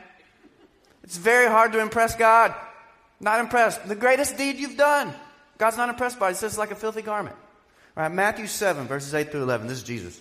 It's 1.02 1.16
very 1.16 1.48
hard 1.48 1.72
to 1.72 1.80
impress 1.80 2.14
God. 2.14 2.54
Not 3.20 3.40
impressed. 3.40 3.86
The 3.86 3.96
greatest 3.96 4.36
deed 4.36 4.56
you've 4.56 4.76
done. 4.76 5.12
God's 5.58 5.76
not 5.76 5.88
impressed 5.88 6.18
by 6.18 6.30
it. 6.30 6.42
It's 6.42 6.58
like 6.58 6.70
a 6.70 6.76
filthy 6.76 7.02
garment. 7.02 7.36
All 7.96 8.04
right, 8.04 8.12
Matthew 8.12 8.46
7, 8.46 8.86
verses 8.86 9.12
8 9.12 9.32
through 9.32 9.42
11. 9.42 9.66
This 9.66 9.78
is 9.78 9.84
Jesus. 9.84 10.20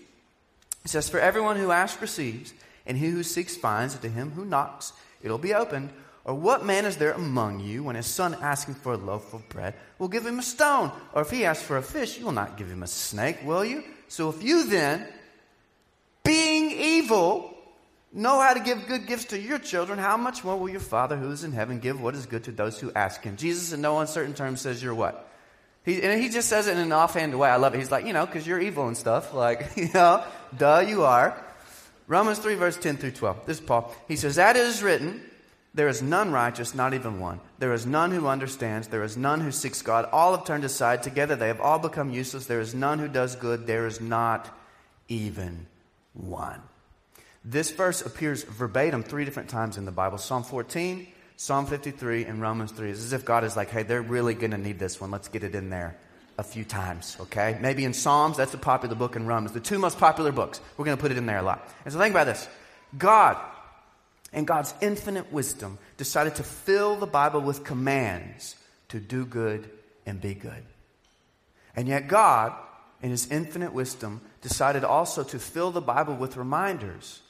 He 0.81 0.89
says, 0.89 1.09
For 1.09 1.19
everyone 1.19 1.57
who 1.57 1.71
asks 1.71 2.01
receives, 2.01 2.53
and 2.87 2.97
he 2.97 3.09
who 3.09 3.21
seeks 3.21 3.55
finds, 3.55 3.93
and 3.93 4.01
to 4.01 4.09
him 4.09 4.31
who 4.31 4.45
knocks 4.45 4.93
it'll 5.21 5.37
be 5.37 5.53
opened. 5.53 5.91
Or 6.25 6.33
what 6.33 6.65
man 6.65 6.85
is 6.85 6.97
there 6.97 7.13
among 7.13 7.59
you 7.59 7.83
when 7.83 7.95
his 7.95 8.07
son 8.07 8.33
him 8.33 8.75
for 8.75 8.93
a 8.93 8.97
loaf 8.97 9.33
of 9.33 9.47
bread 9.47 9.75
will 9.99 10.07
give 10.07 10.25
him 10.25 10.39
a 10.39 10.43
stone? 10.43 10.91
Or 11.13 11.21
if 11.21 11.29
he 11.29 11.45
asks 11.45 11.63
for 11.63 11.77
a 11.77 11.83
fish, 11.83 12.17
you 12.17 12.25
will 12.25 12.31
not 12.31 12.57
give 12.57 12.69
him 12.69 12.83
a 12.83 12.87
snake, 12.87 13.37
will 13.45 13.63
you? 13.63 13.83
So 14.07 14.29
if 14.29 14.43
you 14.43 14.65
then, 14.67 15.07
being 16.23 16.71
evil, 16.71 17.56
know 18.13 18.39
how 18.39 18.53
to 18.53 18.59
give 18.59 18.87
good 18.87 19.07
gifts 19.07 19.25
to 19.25 19.39
your 19.39 19.59
children, 19.59 19.99
how 19.99 20.17
much 20.17 20.43
more 20.43 20.57
will 20.57 20.69
your 20.69 20.79
Father 20.79 21.17
who 21.17 21.31
is 21.31 21.43
in 21.43 21.51
heaven 21.51 21.79
give 21.79 22.01
what 22.01 22.15
is 22.15 22.25
good 22.25 22.43
to 22.45 22.51
those 22.51 22.79
who 22.79 22.91
ask 22.93 23.23
him? 23.23 23.37
Jesus, 23.37 23.73
in 23.73 23.81
no 23.81 23.99
uncertain 23.99 24.33
terms, 24.33 24.61
says 24.61 24.81
you're 24.81 24.95
what? 24.95 25.29
He, 25.83 26.01
and 26.01 26.21
he 26.21 26.29
just 26.29 26.49
says 26.49 26.67
it 26.67 26.71
in 26.71 26.79
an 26.79 26.91
offhand 26.91 27.37
way. 27.37 27.49
I 27.49 27.55
love 27.55 27.73
it. 27.73 27.77
He's 27.77 27.91
like, 27.91 28.05
you 28.05 28.13
know, 28.13 28.25
because 28.25 28.45
you're 28.45 28.59
evil 28.59 28.87
and 28.87 28.97
stuff. 28.97 29.33
Like, 29.37 29.77
you 29.77 29.89
know, 29.93 30.23
duh, 30.57 30.79
you 30.79 31.03
are. 31.03 31.41
Romans 32.07 32.39
3, 32.39 32.55
verse 32.55 32.77
10 32.77 32.97
through 32.97 33.11
12. 33.11 33.45
This 33.45 33.59
is 33.59 33.65
Paul. 33.65 33.93
He 34.07 34.15
says, 34.15 34.35
That 34.35 34.55
is 34.55 34.81
written, 34.81 35.21
there 35.73 35.87
is 35.87 36.01
none 36.01 36.31
righteous, 36.31 36.73
not 36.73 36.93
even 36.93 37.19
one. 37.19 37.39
There 37.59 37.71
is 37.71 37.85
none 37.85 38.11
who 38.11 38.27
understands. 38.27 38.87
There 38.87 39.03
is 39.03 39.15
none 39.15 39.41
who 39.41 39.51
seeks 39.51 39.81
God. 39.81 40.09
All 40.11 40.35
have 40.35 40.43
turned 40.45 40.63
aside. 40.63 41.03
Together 41.03 41.35
they 41.35 41.47
have 41.47 41.61
all 41.61 41.79
become 41.79 42.11
useless. 42.11 42.47
There 42.47 42.59
is 42.59 42.73
none 42.73 42.99
who 42.99 43.07
does 43.07 43.35
good. 43.35 43.67
There 43.67 43.85
is 43.85 44.01
not 44.01 44.49
even 45.07 45.67
one. 46.13 46.61
This 47.49 47.71
verse 47.71 48.01
appears 48.01 48.43
verbatim 48.43 49.03
three 49.03 49.23
different 49.23 49.47
times 49.47 49.77
in 49.77 49.85
the 49.85 49.91
Bible 49.91 50.17
Psalm 50.17 50.43
14, 50.43 51.07
Psalm 51.37 51.65
53, 51.65 52.25
and 52.25 52.41
Romans 52.41 52.73
3. 52.73 52.89
It's 52.89 52.99
as 52.99 53.13
if 53.13 53.23
God 53.23 53.45
is 53.45 53.55
like, 53.55 53.69
hey, 53.69 53.83
they're 53.83 54.01
really 54.01 54.33
going 54.33 54.51
to 54.51 54.57
need 54.57 54.79
this 54.79 54.99
one. 54.99 55.11
Let's 55.11 55.29
get 55.29 55.45
it 55.45 55.55
in 55.55 55.69
there 55.69 55.95
a 56.37 56.43
few 56.43 56.65
times, 56.65 57.15
okay? 57.21 57.57
Maybe 57.61 57.85
in 57.85 57.93
Psalms, 57.93 58.35
that's 58.35 58.53
a 58.53 58.57
popular 58.57 58.95
book 58.95 59.15
in 59.15 59.25
Romans. 59.25 59.53
The 59.53 59.61
two 59.61 59.79
most 59.79 59.97
popular 59.97 60.33
books. 60.33 60.59
We're 60.75 60.83
going 60.83 60.97
to 60.97 61.01
put 61.01 61.11
it 61.11 61.17
in 61.17 61.25
there 61.25 61.37
a 61.37 61.41
lot. 61.41 61.65
And 61.85 61.93
so 61.93 61.99
think 62.01 62.11
about 62.11 62.25
this 62.25 62.49
God 62.97 63.37
and 64.33 64.45
God's 64.45 64.73
infinite 64.81 65.31
wisdom 65.31 65.77
decided 65.95 66.35
to 66.35 66.43
fill 66.43 66.97
the 66.97 67.07
Bible 67.07 67.39
with 67.39 67.63
commands 67.63 68.57
to 68.89 68.99
do 68.99 69.25
good 69.25 69.69
and 70.05 70.19
be 70.19 70.33
good. 70.33 70.65
And 71.77 71.87
yet, 71.87 72.09
God, 72.09 72.51
in 73.01 73.11
His 73.11 73.31
infinite 73.31 73.71
wisdom, 73.71 74.19
decided 74.41 74.83
also 74.83 75.23
to 75.23 75.39
fill 75.39 75.71
the 75.71 75.79
Bible 75.79 76.13
with 76.13 76.35
reminders 76.35 77.21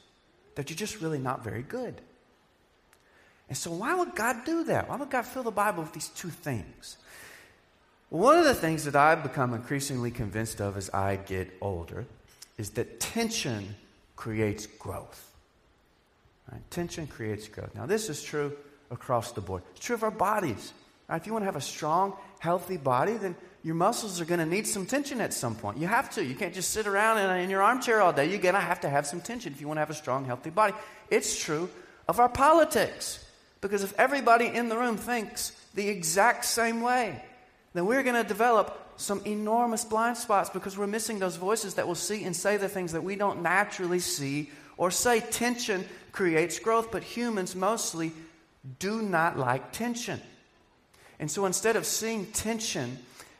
that 0.58 0.68
you're 0.68 0.76
just 0.76 1.00
really 1.00 1.20
not 1.20 1.44
very 1.44 1.62
good. 1.62 2.00
And 3.48 3.56
so, 3.56 3.70
why 3.70 3.94
would 3.94 4.16
God 4.16 4.44
do 4.44 4.64
that? 4.64 4.88
Why 4.88 4.96
would 4.96 5.08
God 5.08 5.24
fill 5.24 5.44
the 5.44 5.52
Bible 5.52 5.84
with 5.84 5.92
these 5.92 6.08
two 6.08 6.30
things? 6.30 6.96
One 8.08 8.36
of 8.36 8.44
the 8.44 8.54
things 8.54 8.84
that 8.84 8.96
I've 8.96 9.22
become 9.22 9.54
increasingly 9.54 10.10
convinced 10.10 10.60
of 10.60 10.76
as 10.76 10.90
I 10.90 11.14
get 11.14 11.56
older 11.60 12.06
is 12.56 12.70
that 12.70 12.98
tension 12.98 13.76
creates 14.16 14.66
growth. 14.66 15.30
Right? 16.50 16.68
Tension 16.72 17.06
creates 17.06 17.46
growth. 17.46 17.72
Now, 17.76 17.86
this 17.86 18.10
is 18.10 18.20
true 18.20 18.52
across 18.90 19.30
the 19.30 19.40
board. 19.40 19.62
It's 19.76 19.86
true 19.86 19.94
of 19.94 20.02
our 20.02 20.10
bodies. 20.10 20.72
Right? 21.08 21.20
If 21.20 21.26
you 21.28 21.32
want 21.32 21.44
to 21.44 21.46
have 21.46 21.54
a 21.54 21.60
strong, 21.60 22.16
healthy 22.40 22.78
body, 22.78 23.16
then 23.16 23.36
your 23.64 23.74
muscles 23.74 24.20
are 24.20 24.24
going 24.24 24.40
to 24.40 24.46
need 24.46 24.66
some 24.66 24.86
tension 24.86 25.20
at 25.20 25.34
some 25.34 25.54
point. 25.54 25.78
You 25.78 25.88
have 25.88 26.10
to. 26.10 26.24
You 26.24 26.34
can't 26.34 26.54
just 26.54 26.70
sit 26.70 26.86
around 26.86 27.18
in, 27.18 27.30
in 27.42 27.50
your 27.50 27.62
armchair 27.62 28.00
all 28.00 28.12
day. 28.12 28.28
You're 28.28 28.38
going 28.38 28.54
to 28.54 28.60
have 28.60 28.80
to 28.82 28.88
have 28.88 29.06
some 29.06 29.20
tension 29.20 29.52
if 29.52 29.60
you 29.60 29.66
want 29.66 29.78
to 29.78 29.80
have 29.80 29.90
a 29.90 29.94
strong, 29.94 30.24
healthy 30.24 30.50
body. 30.50 30.74
It's 31.10 31.38
true 31.38 31.68
of 32.06 32.20
our 32.20 32.28
politics. 32.28 33.24
Because 33.60 33.82
if 33.82 33.92
everybody 33.98 34.46
in 34.46 34.68
the 34.68 34.76
room 34.76 34.96
thinks 34.96 35.50
the 35.74 35.88
exact 35.88 36.44
same 36.44 36.80
way, 36.80 37.22
then 37.74 37.86
we're 37.86 38.02
going 38.02 38.20
to 38.20 38.26
develop 38.26 38.84
some 38.96 39.20
enormous 39.24 39.84
blind 39.84 40.16
spots 40.16 40.50
because 40.50 40.78
we're 40.78 40.86
missing 40.86 41.18
those 41.18 41.36
voices 41.36 41.74
that 41.74 41.86
will 41.86 41.94
see 41.94 42.24
and 42.24 42.34
say 42.34 42.56
the 42.56 42.68
things 42.68 42.92
that 42.92 43.02
we 43.02 43.16
don't 43.16 43.42
naturally 43.42 43.98
see 43.98 44.50
or 44.76 44.90
say. 44.90 45.20
Tension 45.20 45.84
creates 46.12 46.58
growth, 46.58 46.90
but 46.90 47.02
humans 47.02 47.54
mostly 47.54 48.12
do 48.78 49.02
not 49.02 49.38
like 49.38 49.72
tension. 49.72 50.20
And 51.20 51.30
so 51.30 51.46
instead 51.46 51.76
of 51.76 51.84
seeing 51.84 52.26
tension 52.26 52.98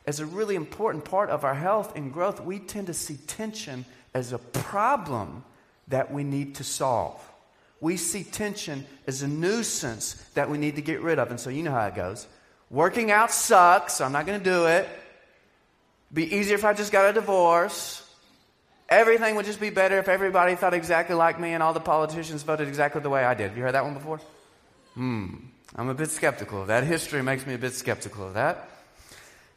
as 0.09 0.19
a 0.19 0.25
really 0.25 0.55
important 0.55 1.05
part 1.05 1.29
of 1.29 1.45
our 1.45 1.53
health 1.53 1.95
and 1.95 2.11
growth, 2.11 2.41
we 2.41 2.57
tend 2.57 2.87
to 2.87 2.95
see 2.95 3.15
tension 3.27 3.85
as 4.15 4.33
a 4.33 4.39
problem 4.39 5.43
that 5.89 6.11
we 6.11 6.23
need 6.23 6.55
to 6.55 6.63
solve. 6.63 7.21
We 7.79 7.95
see 7.95 8.23
tension 8.23 8.87
as 9.05 9.21
a 9.21 9.27
nuisance 9.27 10.15
that 10.33 10.49
we 10.49 10.57
need 10.57 10.77
to 10.77 10.81
get 10.81 11.03
rid 11.03 11.19
of. 11.19 11.29
And 11.29 11.39
so 11.39 11.51
you 11.51 11.61
know 11.61 11.69
how 11.69 11.85
it 11.85 11.93
goes. 11.93 12.25
Working 12.71 13.11
out 13.11 13.31
sucks, 13.31 14.01
I'm 14.01 14.11
not 14.11 14.25
going 14.25 14.39
to 14.39 14.43
do 14.43 14.65
it. 14.65 14.89
Be 16.11 16.37
easier 16.37 16.55
if 16.55 16.65
I 16.65 16.73
just 16.73 16.91
got 16.91 17.07
a 17.07 17.13
divorce. 17.13 18.03
Everything 18.89 19.35
would 19.35 19.45
just 19.45 19.59
be 19.59 19.69
better 19.69 19.99
if 19.99 20.07
everybody 20.07 20.55
thought 20.55 20.73
exactly 20.73 21.13
like 21.13 21.39
me 21.39 21.53
and 21.53 21.61
all 21.61 21.73
the 21.73 21.79
politicians 21.79 22.41
voted 22.41 22.67
exactly 22.67 22.99
the 22.99 23.11
way 23.11 23.23
I 23.23 23.35
did. 23.35 23.49
Have 23.49 23.57
you 23.57 23.61
heard 23.61 23.75
that 23.75 23.83
one 23.83 23.93
before? 23.93 24.19
Hmm. 24.95 25.35
I'm 25.75 25.89
a 25.89 25.93
bit 25.93 26.09
skeptical 26.09 26.63
of 26.63 26.67
that. 26.69 26.83
History 26.83 27.21
makes 27.21 27.45
me 27.45 27.53
a 27.53 27.59
bit 27.59 27.73
skeptical 27.73 28.25
of 28.25 28.33
that. 28.33 28.78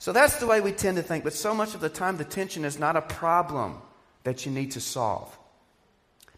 So 0.02 0.10
that's 0.10 0.38
the 0.38 0.48
way 0.48 0.60
we 0.60 0.72
tend 0.72 0.96
to 0.96 1.02
think. 1.04 1.22
But 1.22 1.32
so 1.32 1.54
much 1.54 1.76
of 1.76 1.80
the 1.80 1.88
time, 1.88 2.16
the 2.16 2.24
tension 2.24 2.64
is 2.64 2.76
not 2.76 2.96
a 2.96 3.02
problem 3.02 3.80
that 4.24 4.44
you 4.44 4.50
need 4.50 4.72
to 4.72 4.80
solve, 4.80 5.38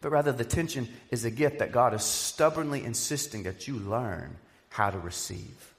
but 0.02 0.12
rather 0.12 0.32
the 0.32 0.44
tension 0.44 0.86
is 1.10 1.24
a 1.24 1.30
gift 1.30 1.60
that 1.60 1.72
God 1.72 1.94
is 1.94 2.02
stubbornly 2.02 2.84
insisting 2.84 3.44
that 3.44 3.66
you 3.66 3.76
learn 3.76 4.36
how 4.68 4.90
to 4.90 4.98
receive. 4.98 5.72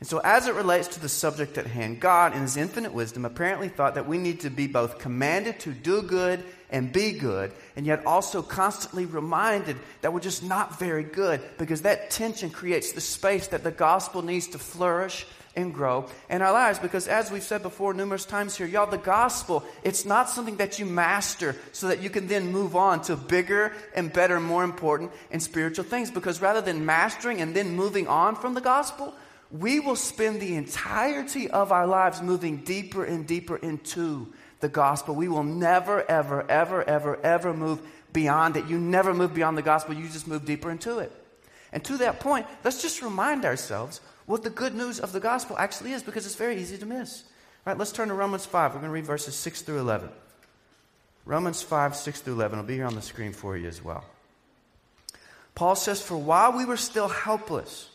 And 0.00 0.08
so, 0.08 0.20
as 0.24 0.48
it 0.48 0.56
relates 0.56 0.88
to 0.88 1.00
the 1.00 1.08
subject 1.08 1.58
at 1.58 1.68
hand, 1.68 2.00
God, 2.00 2.34
in 2.34 2.42
His 2.42 2.56
infinite 2.56 2.92
wisdom, 2.92 3.24
apparently 3.24 3.68
thought 3.68 3.94
that 3.94 4.08
we 4.08 4.18
need 4.18 4.40
to 4.40 4.50
be 4.50 4.66
both 4.66 4.98
commanded 4.98 5.60
to 5.60 5.70
do 5.70 6.02
good 6.02 6.42
and 6.70 6.92
be 6.92 7.12
good, 7.12 7.52
and 7.76 7.84
yet 7.84 8.06
also 8.06 8.42
constantly 8.42 9.04
reminded 9.04 9.76
that 10.00 10.12
we're 10.12 10.20
just 10.20 10.42
not 10.42 10.78
very 10.78 11.04
good, 11.04 11.40
because 11.58 11.82
that 11.82 12.10
tension 12.10 12.50
creates 12.50 12.92
the 12.92 13.00
space 13.00 13.48
that 13.48 13.64
the 13.64 13.70
gospel 13.70 14.22
needs 14.22 14.48
to 14.48 14.58
flourish 14.58 15.26
and 15.56 15.74
grow 15.74 16.06
in 16.28 16.42
our 16.42 16.52
lives. 16.52 16.78
Because, 16.78 17.08
as 17.08 17.30
we've 17.30 17.42
said 17.42 17.62
before 17.62 17.92
numerous 17.92 18.24
times 18.24 18.56
here, 18.56 18.68
y'all, 18.68 18.86
the 18.86 18.96
gospel, 18.96 19.64
it's 19.82 20.04
not 20.04 20.30
something 20.30 20.56
that 20.58 20.78
you 20.78 20.86
master 20.86 21.56
so 21.72 21.88
that 21.88 22.00
you 22.00 22.08
can 22.08 22.28
then 22.28 22.52
move 22.52 22.76
on 22.76 23.02
to 23.02 23.16
bigger 23.16 23.72
and 23.96 24.12
better, 24.12 24.38
more 24.38 24.62
important 24.62 25.10
and 25.32 25.42
spiritual 25.42 25.84
things. 25.84 26.08
Because 26.08 26.40
rather 26.40 26.60
than 26.60 26.86
mastering 26.86 27.40
and 27.40 27.54
then 27.54 27.74
moving 27.74 28.06
on 28.06 28.36
from 28.36 28.54
the 28.54 28.60
gospel, 28.60 29.12
we 29.50 29.80
will 29.80 29.96
spend 29.96 30.40
the 30.40 30.54
entirety 30.54 31.50
of 31.50 31.72
our 31.72 31.86
lives 31.86 32.22
moving 32.22 32.58
deeper 32.58 33.04
and 33.04 33.26
deeper 33.26 33.56
into 33.56 34.32
the 34.60 34.68
gospel. 34.68 35.14
We 35.14 35.28
will 35.28 35.44
never, 35.44 36.08
ever, 36.08 36.48
ever, 36.48 36.82
ever, 36.84 37.18
ever 37.22 37.54
move 37.54 37.80
beyond 38.12 38.56
it. 38.56 38.66
You 38.66 38.78
never 38.78 39.14
move 39.14 39.34
beyond 39.34 39.58
the 39.58 39.62
gospel, 39.62 39.94
you 39.94 40.08
just 40.08 40.28
move 40.28 40.44
deeper 40.44 40.70
into 40.70 40.98
it. 40.98 41.12
And 41.72 41.84
to 41.84 41.98
that 41.98 42.20
point, 42.20 42.46
let's 42.64 42.82
just 42.82 43.02
remind 43.02 43.44
ourselves 43.44 44.00
what 44.26 44.42
the 44.42 44.50
good 44.50 44.74
news 44.74 45.00
of 45.00 45.12
the 45.12 45.20
gospel 45.20 45.56
actually 45.58 45.92
is 45.92 46.02
because 46.02 46.26
it's 46.26 46.34
very 46.34 46.60
easy 46.60 46.78
to 46.78 46.86
miss. 46.86 47.22
All 47.66 47.72
right, 47.72 47.78
let's 47.78 47.92
turn 47.92 48.08
to 48.08 48.14
Romans 48.14 48.46
5. 48.46 48.72
We're 48.72 48.80
going 48.80 48.90
to 48.90 48.94
read 48.94 49.06
verses 49.06 49.34
6 49.36 49.62
through 49.62 49.80
11. 49.80 50.08
Romans 51.24 51.62
5, 51.62 51.94
6 51.94 52.20
through 52.20 52.34
11 52.34 52.58
will 52.58 52.66
be 52.66 52.74
here 52.74 52.86
on 52.86 52.94
the 52.94 53.02
screen 53.02 53.32
for 53.32 53.56
you 53.56 53.68
as 53.68 53.84
well. 53.84 54.04
Paul 55.54 55.76
says, 55.76 56.00
For 56.00 56.16
while 56.16 56.56
we 56.56 56.64
were 56.64 56.76
still 56.76 57.08
helpless, 57.08 57.90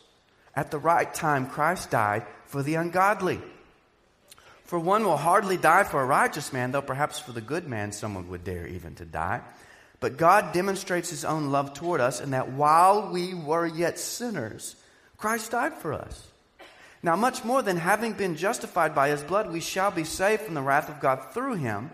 at 0.56 0.72
the 0.72 0.78
right 0.78 1.12
time, 1.14 1.48
Christ 1.48 1.92
died 1.92 2.26
for 2.46 2.64
the 2.64 2.76
ungodly. 2.76 3.42
For 4.66 4.80
one 4.80 5.04
will 5.04 5.18
hardly 5.18 5.58
die 5.58 5.84
for 5.84 6.02
a 6.02 6.06
righteous 6.06 6.52
man, 6.52 6.72
though 6.72 6.82
perhaps 6.82 7.20
for 7.20 7.32
the 7.32 7.42
good 7.42 7.68
man 7.68 7.92
someone 7.92 8.28
would 8.30 8.44
dare 8.44 8.68
even 8.68 8.96
to 8.96 9.06
die. 9.06 9.42
But 10.00 10.18
God 10.18 10.54
demonstrates 10.54 11.10
his 11.10 11.24
own 11.24 11.52
love 11.52 11.74
toward 11.74 12.02
us 12.02 12.20
in 12.20 12.32
that 12.32 12.52
while 12.52 13.12
we 13.12 13.34
were 13.34 13.66
yet 13.66 14.00
sinners, 14.00 14.76
Christ 15.18 15.52
died 15.52 15.74
for 15.76 15.94
us. 15.94 16.28
Now, 17.04 17.16
much 17.16 17.44
more 17.44 17.62
than 17.62 17.78
having 17.78 18.14
been 18.14 18.36
justified 18.36 18.96
by 18.96 19.10
his 19.10 19.22
blood, 19.22 19.52
we 19.52 19.62
shall 19.62 19.92
be 19.92 20.04
saved 20.04 20.42
from 20.42 20.56
the 20.56 20.62
wrath 20.62 20.90
of 20.90 21.00
God 21.00 21.34
through 21.34 21.56
him. 21.56 21.92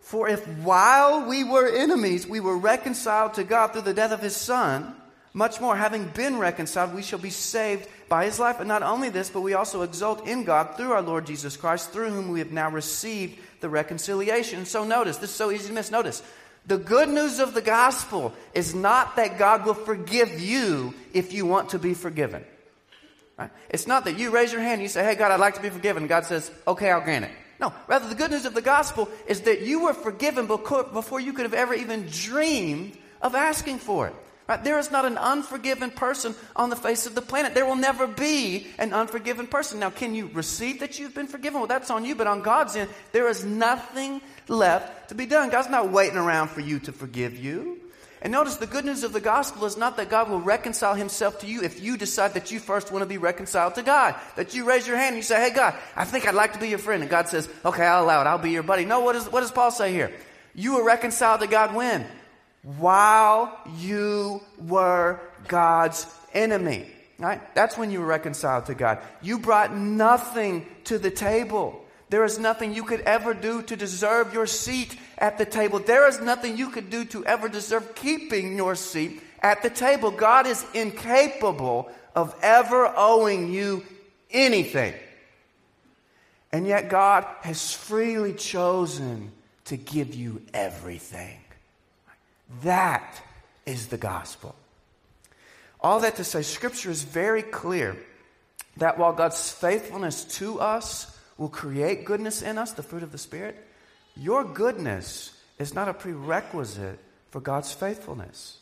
For 0.00 0.28
if 0.28 0.46
while 0.58 1.28
we 1.28 1.44
were 1.44 1.68
enemies, 1.68 2.26
we 2.26 2.40
were 2.40 2.56
reconciled 2.56 3.34
to 3.34 3.44
God 3.44 3.72
through 3.72 3.82
the 3.82 3.94
death 3.94 4.12
of 4.12 4.20
his 4.20 4.36
Son, 4.36 4.96
much 5.36 5.60
more, 5.60 5.76
having 5.76 6.06
been 6.06 6.38
reconciled, 6.38 6.94
we 6.94 7.02
shall 7.02 7.18
be 7.18 7.30
saved 7.30 7.88
by 8.08 8.24
his 8.24 8.38
life. 8.38 8.60
And 8.60 8.68
not 8.68 8.82
only 8.82 9.08
this, 9.08 9.30
but 9.30 9.40
we 9.40 9.54
also 9.54 9.82
exult 9.82 10.26
in 10.26 10.44
God 10.44 10.76
through 10.76 10.92
our 10.92 11.02
Lord 11.02 11.26
Jesus 11.26 11.56
Christ, 11.56 11.90
through 11.90 12.10
whom 12.10 12.28
we 12.28 12.38
have 12.38 12.52
now 12.52 12.70
received 12.70 13.38
the 13.60 13.68
reconciliation. 13.68 14.66
so 14.66 14.84
notice, 14.84 15.16
this 15.16 15.30
is 15.30 15.36
so 15.36 15.50
easy 15.50 15.68
to 15.68 15.72
miss. 15.72 15.90
Notice, 15.90 16.22
the 16.66 16.78
good 16.78 17.08
news 17.08 17.40
of 17.40 17.54
the 17.54 17.62
gospel 17.62 18.32
is 18.54 18.74
not 18.74 19.16
that 19.16 19.38
God 19.38 19.66
will 19.66 19.74
forgive 19.74 20.40
you 20.40 20.94
if 21.12 21.32
you 21.32 21.44
want 21.44 21.70
to 21.70 21.78
be 21.78 21.94
forgiven. 21.94 22.44
Right? 23.38 23.50
It's 23.68 23.86
not 23.86 24.04
that 24.04 24.18
you 24.18 24.30
raise 24.30 24.52
your 24.52 24.62
hand 24.62 24.74
and 24.74 24.82
you 24.82 24.88
say, 24.88 25.04
Hey, 25.04 25.14
God, 25.14 25.32
I'd 25.32 25.40
like 25.40 25.54
to 25.54 25.62
be 25.62 25.70
forgiven. 25.70 26.06
God 26.06 26.24
says, 26.24 26.50
Okay, 26.66 26.90
I'll 26.90 27.00
grant 27.00 27.26
it. 27.26 27.32
No, 27.60 27.72
rather, 27.86 28.08
the 28.08 28.14
good 28.14 28.30
news 28.30 28.46
of 28.46 28.54
the 28.54 28.62
gospel 28.62 29.08
is 29.26 29.42
that 29.42 29.62
you 29.62 29.84
were 29.84 29.94
forgiven 29.94 30.46
before 30.46 31.20
you 31.20 31.32
could 31.32 31.44
have 31.44 31.54
ever 31.54 31.74
even 31.74 32.06
dreamed 32.10 32.96
of 33.22 33.34
asking 33.34 33.78
for 33.78 34.08
it. 34.08 34.14
Right? 34.46 34.62
There 34.62 34.78
is 34.78 34.90
not 34.90 35.06
an 35.06 35.16
unforgiven 35.16 35.90
person 35.90 36.34
on 36.54 36.68
the 36.68 36.76
face 36.76 37.06
of 37.06 37.14
the 37.14 37.22
planet. 37.22 37.54
There 37.54 37.64
will 37.64 37.76
never 37.76 38.06
be 38.06 38.66
an 38.78 38.92
unforgiven 38.92 39.46
person. 39.46 39.80
Now, 39.80 39.88
can 39.88 40.14
you 40.14 40.28
receive 40.34 40.80
that 40.80 40.98
you've 40.98 41.14
been 41.14 41.26
forgiven? 41.26 41.60
Well, 41.60 41.66
that's 41.66 41.90
on 41.90 42.04
you, 42.04 42.14
but 42.14 42.26
on 42.26 42.42
God's 42.42 42.76
end, 42.76 42.90
there 43.12 43.28
is 43.28 43.42
nothing 43.42 44.20
left 44.48 45.08
to 45.08 45.14
be 45.14 45.24
done. 45.24 45.48
God's 45.48 45.70
not 45.70 45.90
waiting 45.90 46.18
around 46.18 46.48
for 46.48 46.60
you 46.60 46.78
to 46.80 46.92
forgive 46.92 47.38
you. 47.38 47.80
And 48.20 48.32
notice 48.32 48.56
the 48.56 48.66
good 48.66 48.86
news 48.86 49.02
of 49.02 49.12
the 49.12 49.20
gospel 49.20 49.66
is 49.66 49.76
not 49.76 49.98
that 49.98 50.08
God 50.08 50.30
will 50.30 50.40
reconcile 50.40 50.94
himself 50.94 51.40
to 51.40 51.46
you 51.46 51.62
if 51.62 51.82
you 51.82 51.98
decide 51.98 52.32
that 52.34 52.50
you 52.50 52.58
first 52.58 52.90
want 52.90 53.02
to 53.02 53.06
be 53.06 53.18
reconciled 53.18 53.74
to 53.74 53.82
God. 53.82 54.14
That 54.36 54.54
you 54.54 54.66
raise 54.66 54.86
your 54.86 54.96
hand 54.96 55.08
and 55.08 55.16
you 55.16 55.22
say, 55.22 55.36
Hey, 55.36 55.54
God, 55.54 55.74
I 55.94 56.04
think 56.06 56.26
I'd 56.26 56.34
like 56.34 56.54
to 56.54 56.58
be 56.58 56.70
your 56.70 56.78
friend. 56.78 57.02
And 57.02 57.10
God 57.10 57.28
says, 57.28 57.50
Okay, 57.64 57.84
I'll 57.84 58.02
allow 58.02 58.22
it. 58.22 58.26
I'll 58.26 58.38
be 58.38 58.50
your 58.50 58.62
buddy. 58.62 58.86
No, 58.86 59.00
what, 59.00 59.14
is, 59.14 59.30
what 59.30 59.40
does 59.40 59.50
Paul 59.50 59.70
say 59.70 59.92
here? 59.92 60.10
You 60.54 60.76
were 60.76 60.84
reconciled 60.84 61.40
to 61.42 61.46
God 61.46 61.74
when? 61.74 62.06
While 62.64 63.56
you 63.78 64.42
were 64.58 65.20
God's 65.46 66.06
enemy. 66.32 66.86
Right? 67.18 67.40
That's 67.54 67.78
when 67.78 67.90
you 67.90 68.00
were 68.00 68.06
reconciled 68.06 68.66
to 68.66 68.74
God. 68.74 68.98
You 69.22 69.38
brought 69.38 69.76
nothing 69.76 70.66
to 70.84 70.98
the 70.98 71.10
table. 71.10 71.84
There 72.10 72.24
is 72.24 72.38
nothing 72.38 72.74
you 72.74 72.82
could 72.82 73.00
ever 73.02 73.34
do 73.34 73.62
to 73.62 73.76
deserve 73.76 74.34
your 74.34 74.46
seat 74.46 74.96
at 75.18 75.38
the 75.38 75.44
table. 75.44 75.78
There 75.78 76.08
is 76.08 76.20
nothing 76.20 76.56
you 76.56 76.70
could 76.70 76.90
do 76.90 77.04
to 77.06 77.24
ever 77.24 77.48
deserve 77.48 77.94
keeping 77.94 78.56
your 78.56 78.74
seat 78.74 79.22
at 79.40 79.62
the 79.62 79.70
table. 79.70 80.10
God 80.10 80.46
is 80.46 80.64
incapable 80.74 81.88
of 82.14 82.34
ever 82.42 82.92
owing 82.96 83.52
you 83.52 83.84
anything. 84.30 84.94
And 86.52 86.66
yet, 86.66 86.88
God 86.88 87.26
has 87.40 87.72
freely 87.72 88.32
chosen 88.32 89.32
to 89.66 89.76
give 89.76 90.14
you 90.14 90.42
everything. 90.52 91.38
That 92.62 93.20
is 93.66 93.88
the 93.88 93.96
gospel. 93.96 94.54
All 95.80 96.00
that 96.00 96.16
to 96.16 96.24
say, 96.24 96.42
Scripture 96.42 96.90
is 96.90 97.02
very 97.02 97.42
clear 97.42 97.96
that 98.78 98.98
while 98.98 99.12
God's 99.12 99.52
faithfulness 99.52 100.24
to 100.38 100.60
us 100.60 101.18
will 101.36 101.48
create 101.48 102.04
goodness 102.04 102.42
in 102.42 102.58
us, 102.58 102.72
the 102.72 102.82
fruit 102.82 103.02
of 103.02 103.12
the 103.12 103.18
Spirit, 103.18 103.56
your 104.16 104.44
goodness 104.44 105.36
is 105.58 105.74
not 105.74 105.88
a 105.88 105.94
prerequisite 105.94 106.98
for 107.30 107.40
God's 107.40 107.72
faithfulness. 107.72 108.58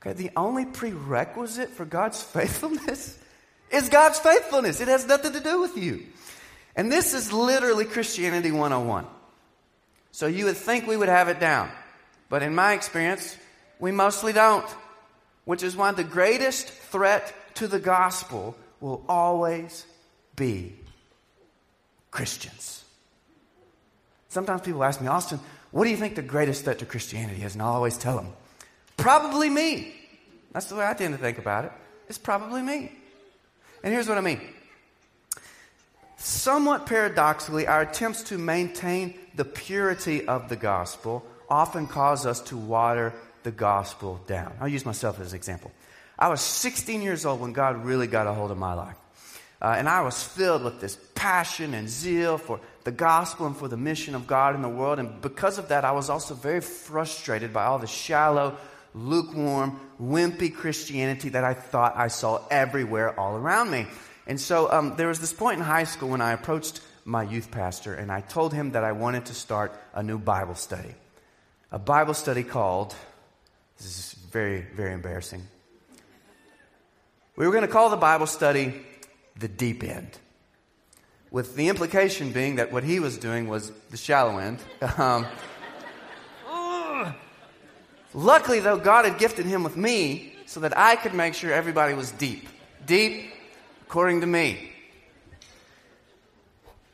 Okay, 0.00 0.12
the 0.12 0.30
only 0.36 0.64
prerequisite 0.64 1.70
for 1.70 1.84
God's 1.84 2.22
faithfulness 2.34 3.18
is 3.70 3.88
God's 3.88 4.18
faithfulness. 4.18 4.80
It 4.80 4.88
has 4.88 5.06
nothing 5.06 5.32
to 5.32 5.40
do 5.40 5.60
with 5.60 5.76
you. 5.76 6.06
And 6.76 6.92
this 6.92 7.14
is 7.14 7.32
literally 7.32 7.86
Christianity 7.86 8.52
101. 8.52 9.06
So 10.12 10.26
you 10.26 10.44
would 10.44 10.56
think 10.56 10.86
we 10.86 10.96
would 10.96 11.08
have 11.08 11.28
it 11.28 11.40
down. 11.40 11.70
But 12.28 12.42
in 12.42 12.54
my 12.54 12.72
experience, 12.72 13.36
we 13.78 13.92
mostly 13.92 14.32
don't, 14.32 14.66
which 15.44 15.62
is 15.62 15.76
why 15.76 15.92
the 15.92 16.04
greatest 16.04 16.68
threat 16.68 17.32
to 17.56 17.68
the 17.68 17.78
gospel 17.78 18.56
will 18.80 19.04
always 19.08 19.86
be 20.34 20.74
Christians. 22.10 22.84
Sometimes 24.28 24.62
people 24.62 24.84
ask 24.84 25.00
me, 25.00 25.06
Austin, 25.06 25.40
what 25.70 25.84
do 25.84 25.90
you 25.90 25.96
think 25.96 26.14
the 26.14 26.22
greatest 26.22 26.64
threat 26.64 26.78
to 26.80 26.86
Christianity 26.86 27.42
is? 27.42 27.54
And 27.54 27.62
I'll 27.62 27.74
always 27.74 27.96
tell 27.96 28.16
them, 28.16 28.32
probably 28.96 29.48
me. 29.48 29.94
That's 30.52 30.66
the 30.66 30.76
way 30.76 30.86
I 30.86 30.94
tend 30.94 31.14
to 31.14 31.20
think 31.20 31.38
about 31.38 31.66
it. 31.66 31.72
It's 32.08 32.18
probably 32.18 32.62
me. 32.62 32.92
And 33.82 33.92
here's 33.92 34.08
what 34.08 34.18
I 34.18 34.20
mean. 34.20 34.40
Somewhat 36.16 36.86
paradoxically, 36.86 37.66
our 37.66 37.82
attempts 37.82 38.22
to 38.24 38.38
maintain 38.38 39.14
the 39.34 39.44
purity 39.44 40.26
of 40.26 40.48
the 40.48 40.56
gospel 40.56 41.24
often 41.48 41.86
cause 41.86 42.26
us 42.26 42.40
to 42.42 42.56
water 42.56 43.12
the 43.42 43.50
gospel 43.50 44.20
down. 44.26 44.52
I'll 44.60 44.68
use 44.68 44.84
myself 44.84 45.20
as 45.20 45.32
an 45.32 45.36
example. 45.36 45.70
I 46.18 46.28
was 46.28 46.40
16 46.40 47.02
years 47.02 47.24
old 47.24 47.40
when 47.40 47.52
God 47.52 47.84
really 47.84 48.06
got 48.06 48.26
a 48.26 48.32
hold 48.32 48.50
of 48.50 48.58
my 48.58 48.74
life. 48.74 48.96
Uh, 49.60 49.74
and 49.78 49.88
I 49.88 50.02
was 50.02 50.22
filled 50.22 50.64
with 50.64 50.80
this 50.80 50.98
passion 51.14 51.74
and 51.74 51.88
zeal 51.88 52.38
for 52.38 52.60
the 52.84 52.90
gospel 52.90 53.46
and 53.46 53.56
for 53.56 53.68
the 53.68 53.76
mission 53.76 54.14
of 54.14 54.26
God 54.26 54.54
in 54.54 54.62
the 54.62 54.68
world. 54.68 54.98
And 54.98 55.20
because 55.22 55.58
of 55.58 55.68
that, 55.68 55.84
I 55.84 55.92
was 55.92 56.10
also 56.10 56.34
very 56.34 56.60
frustrated 56.60 57.52
by 57.52 57.64
all 57.64 57.78
the 57.78 57.86
shallow, 57.86 58.56
lukewarm, 58.94 59.80
wimpy 60.00 60.54
Christianity 60.54 61.30
that 61.30 61.44
I 61.44 61.54
thought 61.54 61.96
I 61.96 62.08
saw 62.08 62.42
everywhere 62.50 63.18
all 63.18 63.36
around 63.36 63.70
me. 63.70 63.86
And 64.26 64.40
so 64.40 64.70
um, 64.70 64.96
there 64.96 65.08
was 65.08 65.20
this 65.20 65.32
point 65.32 65.58
in 65.58 65.64
high 65.64 65.84
school 65.84 66.10
when 66.10 66.20
I 66.20 66.32
approached 66.32 66.80
my 67.04 67.22
youth 67.22 67.50
pastor 67.50 67.94
and 67.94 68.10
I 68.10 68.20
told 68.20 68.52
him 68.52 68.72
that 68.72 68.82
I 68.82 68.92
wanted 68.92 69.26
to 69.26 69.34
start 69.34 69.72
a 69.94 70.02
new 70.02 70.18
Bible 70.18 70.56
study 70.56 70.94
a 71.70 71.78
Bible 71.78 72.14
study 72.14 72.42
called, 72.42 72.94
this 73.78 73.86
is 73.86 74.12
very, 74.30 74.62
very 74.74 74.92
embarrassing. 74.92 75.42
We 77.36 77.46
were 77.46 77.52
going 77.52 77.66
to 77.66 77.72
call 77.72 77.90
the 77.90 77.96
Bible 77.96 78.26
study 78.26 78.74
the 79.38 79.48
deep 79.48 79.82
end, 79.82 80.18
with 81.30 81.56
the 81.56 81.68
implication 81.68 82.32
being 82.32 82.56
that 82.56 82.72
what 82.72 82.84
he 82.84 83.00
was 83.00 83.18
doing 83.18 83.48
was 83.48 83.70
the 83.90 83.96
shallow 83.96 84.38
end. 84.38 84.58
Um, 84.98 85.26
luckily, 88.14 88.60
though, 88.60 88.78
God 88.78 89.04
had 89.04 89.18
gifted 89.18 89.44
him 89.44 89.62
with 89.62 89.76
me 89.76 90.32
so 90.46 90.60
that 90.60 90.76
I 90.76 90.96
could 90.96 91.12
make 91.12 91.34
sure 91.34 91.52
everybody 91.52 91.92
was 91.92 92.10
deep. 92.12 92.48
Deep, 92.86 93.30
according 93.86 94.22
to 94.22 94.26
me. 94.26 94.72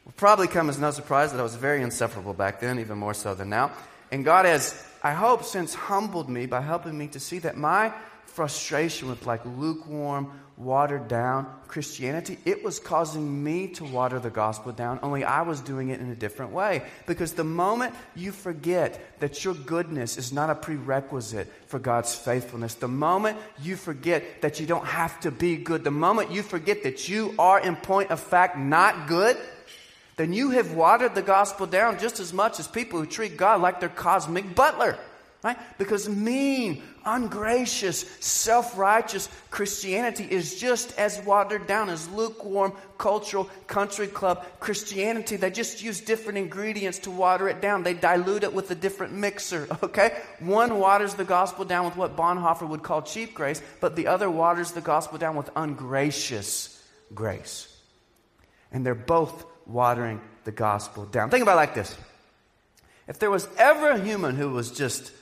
Will 0.04 0.12
probably 0.16 0.48
come 0.48 0.68
as 0.68 0.78
no 0.78 0.90
surprise 0.90 1.30
that 1.30 1.38
I 1.38 1.44
was 1.44 1.54
very 1.54 1.82
insufferable 1.82 2.34
back 2.34 2.60
then, 2.60 2.80
even 2.80 2.98
more 2.98 3.14
so 3.14 3.34
than 3.34 3.50
now. 3.50 3.70
And 4.12 4.24
God 4.24 4.44
has, 4.44 4.80
I 5.02 5.12
hope, 5.12 5.42
since 5.42 5.74
humbled 5.74 6.28
me 6.28 6.46
by 6.46 6.60
helping 6.60 6.96
me 6.96 7.08
to 7.08 7.18
see 7.18 7.40
that 7.40 7.56
my 7.56 7.92
frustration 8.26 9.08
with 9.08 9.26
like 9.26 9.44
lukewarm, 9.44 10.30
watered 10.58 11.08
down 11.08 11.46
Christianity, 11.66 12.38
it 12.44 12.62
was 12.62 12.78
causing 12.78 13.42
me 13.42 13.68
to 13.68 13.84
water 13.84 14.18
the 14.20 14.30
gospel 14.30 14.70
down, 14.72 15.00
only 15.02 15.24
I 15.24 15.42
was 15.42 15.60
doing 15.60 15.88
it 15.88 16.00
in 16.00 16.10
a 16.10 16.14
different 16.14 16.52
way. 16.52 16.82
Because 17.06 17.32
the 17.32 17.44
moment 17.44 17.94
you 18.14 18.32
forget 18.32 19.18
that 19.20 19.44
your 19.44 19.54
goodness 19.54 20.18
is 20.18 20.30
not 20.30 20.50
a 20.50 20.54
prerequisite 20.54 21.50
for 21.66 21.78
God's 21.78 22.14
faithfulness, 22.14 22.74
the 22.74 22.88
moment 22.88 23.38
you 23.62 23.76
forget 23.76 24.42
that 24.42 24.60
you 24.60 24.66
don't 24.66 24.84
have 24.84 25.18
to 25.20 25.30
be 25.30 25.56
good, 25.56 25.84
the 25.84 25.90
moment 25.90 26.30
you 26.30 26.42
forget 26.42 26.82
that 26.82 27.08
you 27.08 27.34
are, 27.38 27.58
in 27.58 27.76
point 27.76 28.10
of 28.10 28.20
fact, 28.20 28.58
not 28.58 29.08
good, 29.08 29.38
then 30.16 30.32
you 30.32 30.50
have 30.50 30.72
watered 30.72 31.14
the 31.14 31.22
gospel 31.22 31.66
down 31.66 31.98
just 31.98 32.20
as 32.20 32.32
much 32.32 32.60
as 32.60 32.68
people 32.68 32.98
who 32.98 33.06
treat 33.06 33.36
God 33.36 33.60
like 33.60 33.80
their 33.80 33.88
cosmic 33.88 34.54
butler. 34.54 34.98
Right? 35.42 35.58
Because 35.76 36.08
mean, 36.08 36.84
ungracious, 37.04 38.02
self 38.20 38.78
righteous 38.78 39.28
Christianity 39.50 40.24
is 40.30 40.54
just 40.54 40.96
as 40.96 41.20
watered 41.22 41.66
down 41.66 41.90
as 41.90 42.08
lukewarm, 42.10 42.74
cultural, 42.96 43.50
country 43.66 44.06
club 44.06 44.46
Christianity. 44.60 45.34
They 45.34 45.50
just 45.50 45.82
use 45.82 46.00
different 46.00 46.38
ingredients 46.38 47.00
to 47.00 47.10
water 47.10 47.48
it 47.48 47.60
down. 47.60 47.82
They 47.82 47.94
dilute 47.94 48.44
it 48.44 48.54
with 48.54 48.70
a 48.70 48.76
different 48.76 49.14
mixer, 49.14 49.66
okay? 49.82 50.16
One 50.38 50.78
waters 50.78 51.14
the 51.14 51.24
gospel 51.24 51.64
down 51.64 51.86
with 51.86 51.96
what 51.96 52.16
Bonhoeffer 52.16 52.68
would 52.68 52.84
call 52.84 53.02
cheap 53.02 53.34
grace, 53.34 53.60
but 53.80 53.96
the 53.96 54.06
other 54.06 54.30
waters 54.30 54.70
the 54.70 54.80
gospel 54.80 55.18
down 55.18 55.34
with 55.34 55.50
ungracious 55.56 56.80
grace. 57.16 57.66
And 58.70 58.86
they're 58.86 58.94
both 58.94 59.44
watering 59.66 60.20
the 60.44 60.52
gospel 60.52 61.04
down. 61.04 61.30
Think 61.30 61.42
about 61.42 61.54
it 61.54 61.56
like 61.56 61.74
this. 61.74 61.96
If 63.08 63.18
there 63.18 63.30
was 63.30 63.48
ever 63.58 63.90
a 63.90 64.00
human 64.00 64.36
who 64.36 64.50
was 64.50 64.70
just 64.70 65.12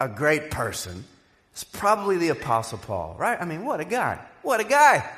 a 0.00 0.08
great 0.08 0.50
person, 0.50 1.04
it's 1.52 1.64
probably 1.64 2.16
the 2.18 2.28
Apostle 2.28 2.78
Paul, 2.78 3.16
right? 3.18 3.40
I 3.40 3.44
mean, 3.44 3.64
what 3.64 3.80
a 3.80 3.84
guy. 3.84 4.18
What 4.42 4.60
a 4.60 4.64
guy. 4.64 5.08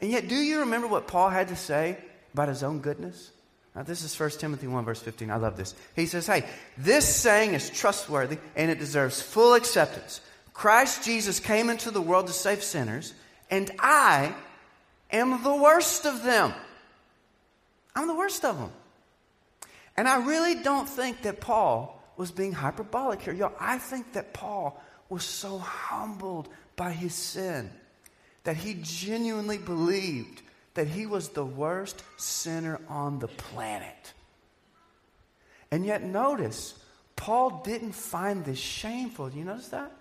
And 0.00 0.10
yet, 0.10 0.28
do 0.28 0.34
you 0.34 0.60
remember 0.60 0.86
what 0.86 1.06
Paul 1.06 1.30
had 1.30 1.48
to 1.48 1.56
say 1.56 1.98
about 2.32 2.48
his 2.48 2.62
own 2.62 2.80
goodness? 2.80 3.30
Now, 3.74 3.82
this 3.82 4.02
is 4.02 4.18
1 4.18 4.30
Timothy 4.30 4.66
1, 4.66 4.84
verse 4.84 5.00
15. 5.00 5.30
I 5.30 5.36
love 5.36 5.56
this. 5.56 5.74
He 5.96 6.06
says, 6.06 6.26
Hey, 6.26 6.44
this 6.78 7.06
saying 7.06 7.54
is 7.54 7.70
trustworthy 7.70 8.38
and 8.54 8.70
it 8.70 8.78
deserves 8.78 9.20
full 9.20 9.54
acceptance. 9.54 10.20
Christ 10.52 11.04
Jesus 11.04 11.40
came 11.40 11.68
into 11.68 11.90
the 11.90 12.00
world 12.00 12.28
to 12.28 12.32
save 12.32 12.62
sinners, 12.62 13.12
and 13.50 13.70
I 13.80 14.32
am 15.10 15.42
the 15.42 15.54
worst 15.54 16.06
of 16.06 16.22
them. 16.22 16.54
I'm 17.94 18.06
the 18.08 18.14
worst 18.14 18.44
of 18.44 18.58
them. 18.58 18.72
And 19.96 20.08
I 20.08 20.24
really 20.26 20.56
don't 20.62 20.88
think 20.88 21.22
that 21.22 21.40
Paul 21.40 22.02
was 22.16 22.30
being 22.30 22.52
hyperbolic 22.52 23.22
here. 23.22 23.34
Y'all, 23.34 23.54
I 23.60 23.78
think 23.78 24.12
that 24.14 24.32
Paul 24.34 24.82
was 25.08 25.24
so 25.24 25.58
humbled 25.58 26.48
by 26.76 26.92
his 26.92 27.14
sin 27.14 27.70
that 28.44 28.56
he 28.56 28.78
genuinely 28.82 29.58
believed 29.58 30.42
that 30.74 30.88
he 30.88 31.06
was 31.06 31.28
the 31.28 31.44
worst 31.44 32.02
sinner 32.16 32.80
on 32.88 33.20
the 33.20 33.28
planet. 33.28 34.12
And 35.70 35.86
yet, 35.86 36.02
notice, 36.02 36.74
Paul 37.16 37.62
didn't 37.64 37.92
find 37.92 38.44
this 38.44 38.58
shameful. 38.58 39.28
Do 39.30 39.38
you 39.38 39.44
notice 39.44 39.68
that? 39.68 39.92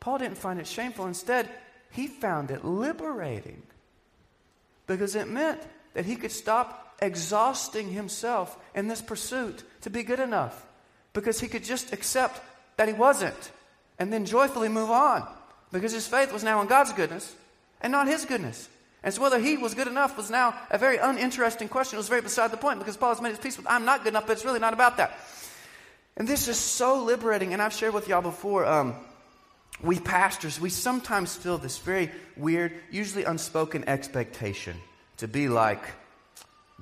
Paul 0.00 0.18
didn't 0.18 0.38
find 0.38 0.58
it 0.58 0.66
shameful. 0.66 1.06
Instead, 1.06 1.48
he 1.90 2.08
found 2.08 2.50
it 2.50 2.64
liberating. 2.64 3.62
because 4.86 5.14
it 5.14 5.28
meant 5.28 5.60
that 5.94 6.04
he 6.04 6.16
could 6.16 6.32
stop 6.32 6.81
exhausting 7.02 7.90
himself 7.90 8.56
in 8.74 8.88
this 8.88 9.02
pursuit 9.02 9.64
to 9.82 9.90
be 9.90 10.02
good 10.02 10.20
enough 10.20 10.66
because 11.12 11.40
he 11.40 11.48
could 11.48 11.64
just 11.64 11.92
accept 11.92 12.40
that 12.76 12.88
he 12.88 12.94
wasn't 12.94 13.50
and 13.98 14.12
then 14.12 14.24
joyfully 14.24 14.68
move 14.68 14.90
on 14.90 15.26
because 15.72 15.92
his 15.92 16.06
faith 16.06 16.32
was 16.32 16.44
now 16.44 16.62
in 16.62 16.68
God's 16.68 16.92
goodness 16.92 17.34
and 17.82 17.90
not 17.90 18.06
his 18.06 18.24
goodness. 18.24 18.68
And 19.02 19.12
so 19.12 19.20
whether 19.20 19.40
he 19.40 19.56
was 19.56 19.74
good 19.74 19.88
enough 19.88 20.16
was 20.16 20.30
now 20.30 20.54
a 20.70 20.78
very 20.78 20.96
uninteresting 20.96 21.68
question. 21.68 21.96
It 21.96 21.98
was 21.98 22.08
very 22.08 22.22
beside 22.22 22.52
the 22.52 22.56
point 22.56 22.78
because 22.78 22.96
Paul 22.96 23.10
has 23.10 23.20
made 23.20 23.30
his 23.30 23.40
peace 23.40 23.56
with 23.56 23.66
I'm 23.68 23.84
not 23.84 24.04
good 24.04 24.10
enough, 24.10 24.26
but 24.26 24.34
it's 24.34 24.44
really 24.44 24.60
not 24.60 24.72
about 24.72 24.96
that. 24.98 25.18
And 26.16 26.28
this 26.28 26.46
is 26.46 26.56
so 26.56 27.02
liberating. 27.02 27.52
And 27.52 27.60
I've 27.60 27.72
shared 27.72 27.94
with 27.94 28.06
y'all 28.06 28.22
before, 28.22 28.64
um, 28.64 28.94
we 29.82 29.98
pastors, 29.98 30.60
we 30.60 30.70
sometimes 30.70 31.34
feel 31.34 31.58
this 31.58 31.78
very 31.78 32.12
weird, 32.36 32.72
usually 32.90 33.24
unspoken 33.24 33.88
expectation 33.88 34.76
to 35.16 35.26
be 35.26 35.48
like 35.48 35.82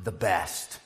the 0.03 0.13
best. 0.13 0.79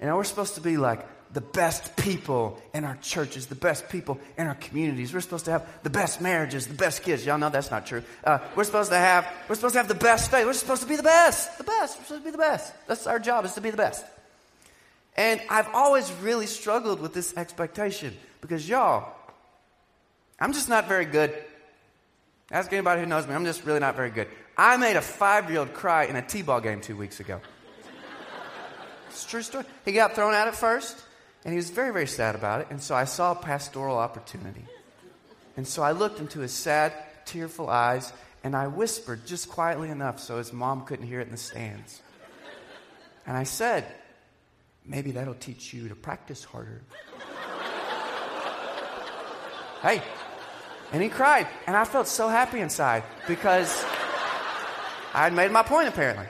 Know, 0.00 0.16
we're 0.16 0.24
supposed 0.24 0.54
to 0.54 0.60
be 0.60 0.76
like 0.76 1.04
the 1.32 1.40
best 1.40 1.96
people 1.96 2.60
in 2.72 2.84
our 2.84 2.96
churches, 3.02 3.46
the 3.46 3.54
best 3.54 3.88
people 3.88 4.18
in 4.38 4.46
our 4.46 4.54
communities. 4.54 5.12
We're 5.12 5.20
supposed 5.20 5.44
to 5.46 5.50
have 5.50 5.66
the 5.82 5.90
best 5.90 6.20
marriages, 6.20 6.66
the 6.66 6.74
best 6.74 7.02
kids. 7.02 7.26
Y'all 7.26 7.38
know 7.38 7.50
that's 7.50 7.70
not 7.70 7.86
true. 7.86 8.02
Uh, 8.24 8.38
we're 8.56 8.64
supposed 8.64 8.90
to 8.90 8.96
have 8.96 9.26
we're 9.48 9.56
supposed 9.56 9.74
to 9.74 9.78
have 9.80 9.88
the 9.88 9.94
best 9.94 10.30
faith. 10.30 10.46
We're 10.46 10.52
supposed 10.52 10.82
to 10.82 10.88
be 10.88 10.96
the 10.96 11.02
best, 11.02 11.58
the 11.58 11.64
best. 11.64 11.98
We're 11.98 12.04
supposed 12.04 12.22
to 12.22 12.24
be 12.24 12.30
the 12.30 12.38
best. 12.38 12.72
That's 12.86 13.06
our 13.06 13.18
job 13.18 13.44
is 13.44 13.54
to 13.54 13.60
be 13.60 13.70
the 13.70 13.76
best. 13.76 14.04
And 15.16 15.40
I've 15.50 15.68
always 15.74 16.10
really 16.22 16.46
struggled 16.46 17.00
with 17.00 17.12
this 17.12 17.36
expectation 17.36 18.16
because 18.40 18.68
y'all, 18.68 19.12
I'm 20.38 20.52
just 20.52 20.68
not 20.68 20.86
very 20.86 21.04
good. 21.04 21.34
Ask 22.50 22.72
anybody 22.72 23.00
who 23.00 23.06
knows 23.06 23.26
me. 23.26 23.34
I'm 23.34 23.44
just 23.44 23.66
really 23.66 23.80
not 23.80 23.96
very 23.96 24.10
good. 24.10 24.28
I 24.56 24.76
made 24.76 24.96
a 24.96 25.02
five-year-old 25.02 25.74
cry 25.74 26.04
in 26.04 26.16
a 26.16 26.22
t-ball 26.22 26.60
game 26.60 26.80
two 26.80 26.96
weeks 26.96 27.20
ago. 27.20 27.40
It's 29.18 29.26
true 29.26 29.42
story. 29.42 29.64
He 29.84 29.90
got 29.90 30.14
thrown 30.14 30.32
out 30.32 30.46
at 30.46 30.54
first. 30.54 30.96
And 31.44 31.52
he 31.52 31.56
was 31.56 31.70
very, 31.70 31.92
very 31.92 32.06
sad 32.06 32.36
about 32.36 32.60
it. 32.60 32.68
And 32.70 32.80
so 32.80 32.94
I 32.94 33.04
saw 33.04 33.32
a 33.32 33.34
pastoral 33.34 33.98
opportunity. 33.98 34.64
And 35.56 35.66
so 35.66 35.82
I 35.82 35.90
looked 35.90 36.20
into 36.20 36.38
his 36.38 36.52
sad, 36.52 36.92
tearful 37.24 37.68
eyes 37.68 38.12
and 38.44 38.54
I 38.54 38.68
whispered 38.68 39.26
just 39.26 39.48
quietly 39.48 39.90
enough 39.90 40.20
so 40.20 40.38
his 40.38 40.52
mom 40.52 40.84
couldn't 40.84 41.06
hear 41.06 41.20
it 41.20 41.26
in 41.26 41.32
the 41.32 41.36
stands. 41.36 42.00
And 43.26 43.36
I 43.36 43.42
said, 43.42 43.84
Maybe 44.86 45.10
that'll 45.10 45.34
teach 45.34 45.74
you 45.74 45.88
to 45.88 45.96
practice 45.96 46.44
harder. 46.44 46.80
hey. 49.82 50.00
And 50.92 51.02
he 51.02 51.08
cried. 51.08 51.48
And 51.66 51.76
I 51.76 51.84
felt 51.84 52.06
so 52.06 52.28
happy 52.28 52.60
inside 52.60 53.02
because 53.26 53.84
I 55.12 55.24
had 55.24 55.34
made 55.34 55.50
my 55.50 55.62
point 55.62 55.88
apparently. 55.88 56.26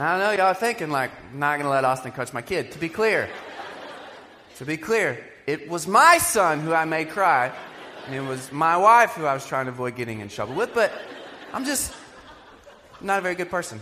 I 0.00 0.18
know 0.18 0.32
y'all 0.32 0.46
are 0.46 0.54
thinking, 0.54 0.90
like, 0.90 1.12
I'm 1.32 1.38
not 1.38 1.56
going 1.56 1.66
to 1.66 1.70
let 1.70 1.84
Austin 1.84 2.10
coach 2.10 2.32
my 2.32 2.42
kid. 2.42 2.72
To 2.72 2.78
be 2.78 2.88
clear, 2.88 3.28
to 4.56 4.64
be 4.64 4.76
clear, 4.76 5.24
it 5.46 5.68
was 5.68 5.86
my 5.86 6.18
son 6.18 6.60
who 6.60 6.72
I 6.72 6.84
made 6.84 7.10
cry, 7.10 7.52
and 8.06 8.14
it 8.14 8.20
was 8.20 8.50
my 8.50 8.76
wife 8.76 9.12
who 9.12 9.24
I 9.24 9.34
was 9.34 9.46
trying 9.46 9.66
to 9.66 9.70
avoid 9.70 9.94
getting 9.94 10.20
in 10.20 10.28
trouble 10.28 10.54
with, 10.54 10.74
but 10.74 10.92
I'm 11.52 11.64
just 11.64 11.94
not 13.00 13.20
a 13.20 13.22
very 13.22 13.36
good 13.36 13.50
person. 13.50 13.80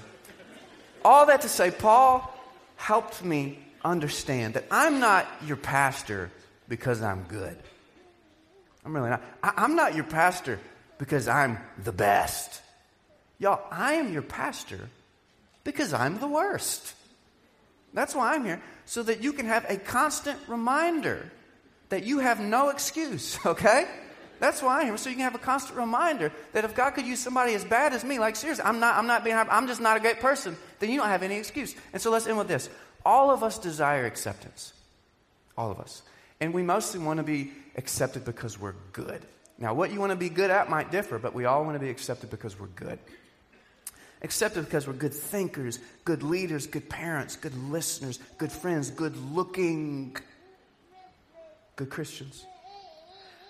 All 1.03 1.27
that 1.27 1.41
to 1.43 1.49
say, 1.49 1.71
Paul 1.71 2.29
helped 2.77 3.25
me 3.25 3.59
understand 3.85 4.55
that 4.55 4.65
I'm 4.71 5.01
not 5.01 5.27
your 5.47 5.57
pastor 5.57 6.31
because 6.69 7.01
I'm 7.01 7.25
good. 7.25 7.57
I'm 8.85 8.95
really 8.95 9.11
not. 9.11 9.23
I, 9.43 9.65
am 9.65 9.77
not 9.77 9.95
your 9.95 10.05
pastor 10.05 10.61
because 10.99 11.27
I'm 11.27 11.59
the 11.83 11.93
best. 11.93 12.61
Y'all, 13.39 13.65
I 13.71 13.95
am 13.95 14.13
your 14.13 14.23
pastor 14.23 14.89
because 15.65 15.93
I'm 15.93 16.19
the 16.19 16.29
worst. 16.29 16.95
That's 17.95 18.15
why 18.15 18.35
I'm 18.35 18.45
here 18.45 18.63
so 18.85 19.03
that 19.03 19.23
you 19.23 19.33
can 19.33 19.47
have 19.47 19.67
a 19.69 19.77
constant 19.77 20.39
reminder 20.49 21.31
that 21.91 22.05
you 22.05 22.21
have 22.21 22.41
no 22.41 22.71
excuse, 22.71 23.39
okay? 23.47 23.87
That's 24.41 24.63
why 24.63 24.81
I'm 24.81 24.87
here, 24.87 24.97
so 24.97 25.09
you 25.09 25.17
can 25.17 25.25
have 25.25 25.35
a 25.35 25.39
constant 25.39 25.79
reminder 25.79 26.33
that 26.53 26.65
if 26.65 26.75
God 26.75 26.91
could 26.93 27.07
use 27.07 27.21
somebody 27.21 27.55
as 27.55 27.65
bad 27.65 27.93
as 27.93 28.03
me, 28.03 28.19
like 28.19 28.35
seriously, 28.35 28.65
I'm 28.65 28.81
not, 28.81 28.97
I'm 28.97 29.07
not 29.07 29.25
being, 29.25 29.37
I'm 29.37 29.67
just 29.69 29.81
not 29.81 29.97
a 29.97 30.01
great 30.01 30.21
person, 30.21 30.57
then 30.81 30.91
you 30.91 30.99
don't 30.99 31.09
have 31.09 31.23
any 31.23 31.37
excuse. 31.37 31.75
And 31.93 32.03
so 32.03 32.11
let's 32.11 32.27
end 32.27 32.39
with 32.39 32.49
this. 32.49 32.69
All 33.05 33.31
of 33.31 33.43
us 33.43 33.59
desire 33.59 34.05
acceptance. 34.05 34.73
All 35.57 35.71
of 35.71 35.79
us. 35.79 36.03
And 36.41 36.53
we 36.53 36.63
mostly 36.63 36.99
want 36.99 37.19
to 37.19 37.23
be 37.23 37.53
accepted 37.77 38.25
because 38.25 38.59
we're 38.59 38.75
good. 38.93 39.23
Now, 39.59 39.75
what 39.75 39.93
you 39.93 40.01
want 40.01 40.11
to 40.11 40.17
be 40.17 40.29
good 40.29 40.51
at 40.51 40.69
might 40.69 40.91
differ, 40.91 41.19
but 41.19 41.35
we 41.35 41.45
all 41.45 41.63
want 41.65 41.77
to 41.77 41.81
be 41.81 41.91
accepted 41.91 42.31
because 42.31 42.59
we're 42.59 42.67
good 42.69 42.99
accepted 44.23 44.65
because 44.65 44.87
we're 44.87 44.93
good 44.95 45.15
thinkers, 45.15 45.79
good 46.05 46.23
leaders, 46.23 46.67
good 46.67 46.89
parents, 46.89 47.37
good 47.37 47.57
listeners, 47.71 48.19
good 48.39 48.53
friends, 48.53 48.91
good 48.91 49.17
looking, 49.17 50.17
good 51.77 51.91
Christians. 51.91 52.47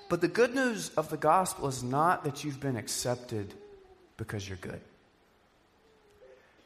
But 0.09 0.21
the 0.21 0.29
good 0.29 0.55
news 0.55 0.91
of 0.97 1.09
the 1.09 1.17
gospel 1.17 1.69
is 1.69 1.83
not 1.83 2.25
that 2.25 2.45
you've 2.45 2.61
been 2.61 2.77
accepted 2.77 3.55
because 4.17 4.49
you're 4.49 4.59
good. 4.59 4.81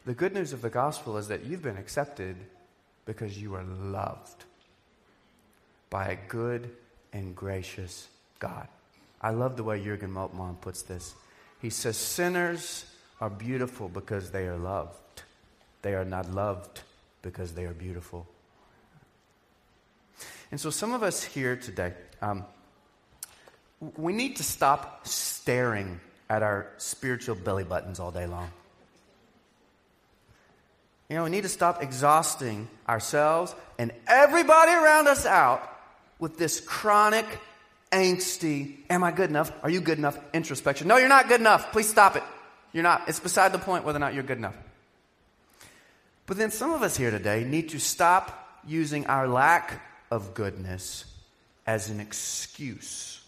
The 0.04 0.14
good 0.14 0.34
news 0.34 0.52
of 0.52 0.62
the 0.62 0.70
gospel 0.70 1.16
is 1.16 1.28
that 1.28 1.44
you've 1.44 1.62
been 1.62 1.76
accepted 1.76 2.36
because 3.06 3.40
you 3.40 3.54
are 3.54 3.64
loved 3.64 4.44
by 5.90 6.08
a 6.08 6.16
good 6.28 6.70
and 7.12 7.34
gracious 7.34 8.08
God. 8.38 8.68
I 9.20 9.30
love 9.30 9.56
the 9.56 9.64
way 9.64 9.82
Jurgen 9.82 10.12
Moltmann 10.12 10.60
puts 10.60 10.82
this. 10.82 11.14
He 11.60 11.70
says, 11.70 11.96
Sinners 11.96 12.84
are 13.20 13.30
beautiful 13.30 13.88
because 13.88 14.30
they 14.30 14.46
are 14.46 14.56
loved. 14.56 15.22
They 15.82 15.94
are 15.94 16.04
not 16.04 16.30
loved 16.32 16.80
because 17.22 17.52
they 17.52 17.64
are 17.64 17.74
beautiful. 17.74 18.26
And 20.50 20.60
so, 20.60 20.70
some 20.70 20.92
of 20.92 21.02
us 21.02 21.22
here 21.22 21.56
today, 21.56 21.92
um, 22.22 22.44
we 23.96 24.12
need 24.12 24.36
to 24.36 24.42
stop 24.42 25.06
staring 25.06 26.00
at 26.28 26.42
our 26.42 26.68
spiritual 26.78 27.34
belly 27.34 27.64
buttons 27.64 28.00
all 28.00 28.10
day 28.10 28.26
long. 28.26 28.50
You 31.08 31.16
know, 31.16 31.24
we 31.24 31.30
need 31.30 31.42
to 31.42 31.48
stop 31.48 31.82
exhausting 31.82 32.68
ourselves 32.88 33.54
and 33.78 33.92
everybody 34.08 34.72
around 34.72 35.06
us 35.06 35.24
out 35.24 35.62
with 36.18 36.36
this 36.36 36.60
chronic, 36.60 37.26
angsty, 37.92 38.78
am 38.90 39.04
I 39.04 39.12
good 39.12 39.30
enough? 39.30 39.52
Are 39.62 39.70
you 39.70 39.80
good 39.80 39.98
enough? 39.98 40.18
Introspection. 40.32 40.88
No, 40.88 40.96
you're 40.96 41.08
not 41.08 41.28
good 41.28 41.40
enough. 41.40 41.70
Please 41.70 41.88
stop 41.88 42.16
it. 42.16 42.22
You're 42.76 42.82
not. 42.82 43.08
It's 43.08 43.20
beside 43.20 43.52
the 43.52 43.58
point 43.58 43.84
whether 43.84 43.96
or 43.96 44.00
not 44.00 44.12
you're 44.12 44.22
good 44.22 44.36
enough. 44.36 44.54
But 46.26 46.36
then 46.36 46.50
some 46.50 46.74
of 46.74 46.82
us 46.82 46.94
here 46.94 47.10
today 47.10 47.42
need 47.42 47.70
to 47.70 47.80
stop 47.80 48.60
using 48.66 49.06
our 49.06 49.26
lack 49.26 49.80
of 50.10 50.34
goodness 50.34 51.06
as 51.66 51.88
an 51.88 52.00
excuse. 52.00 53.22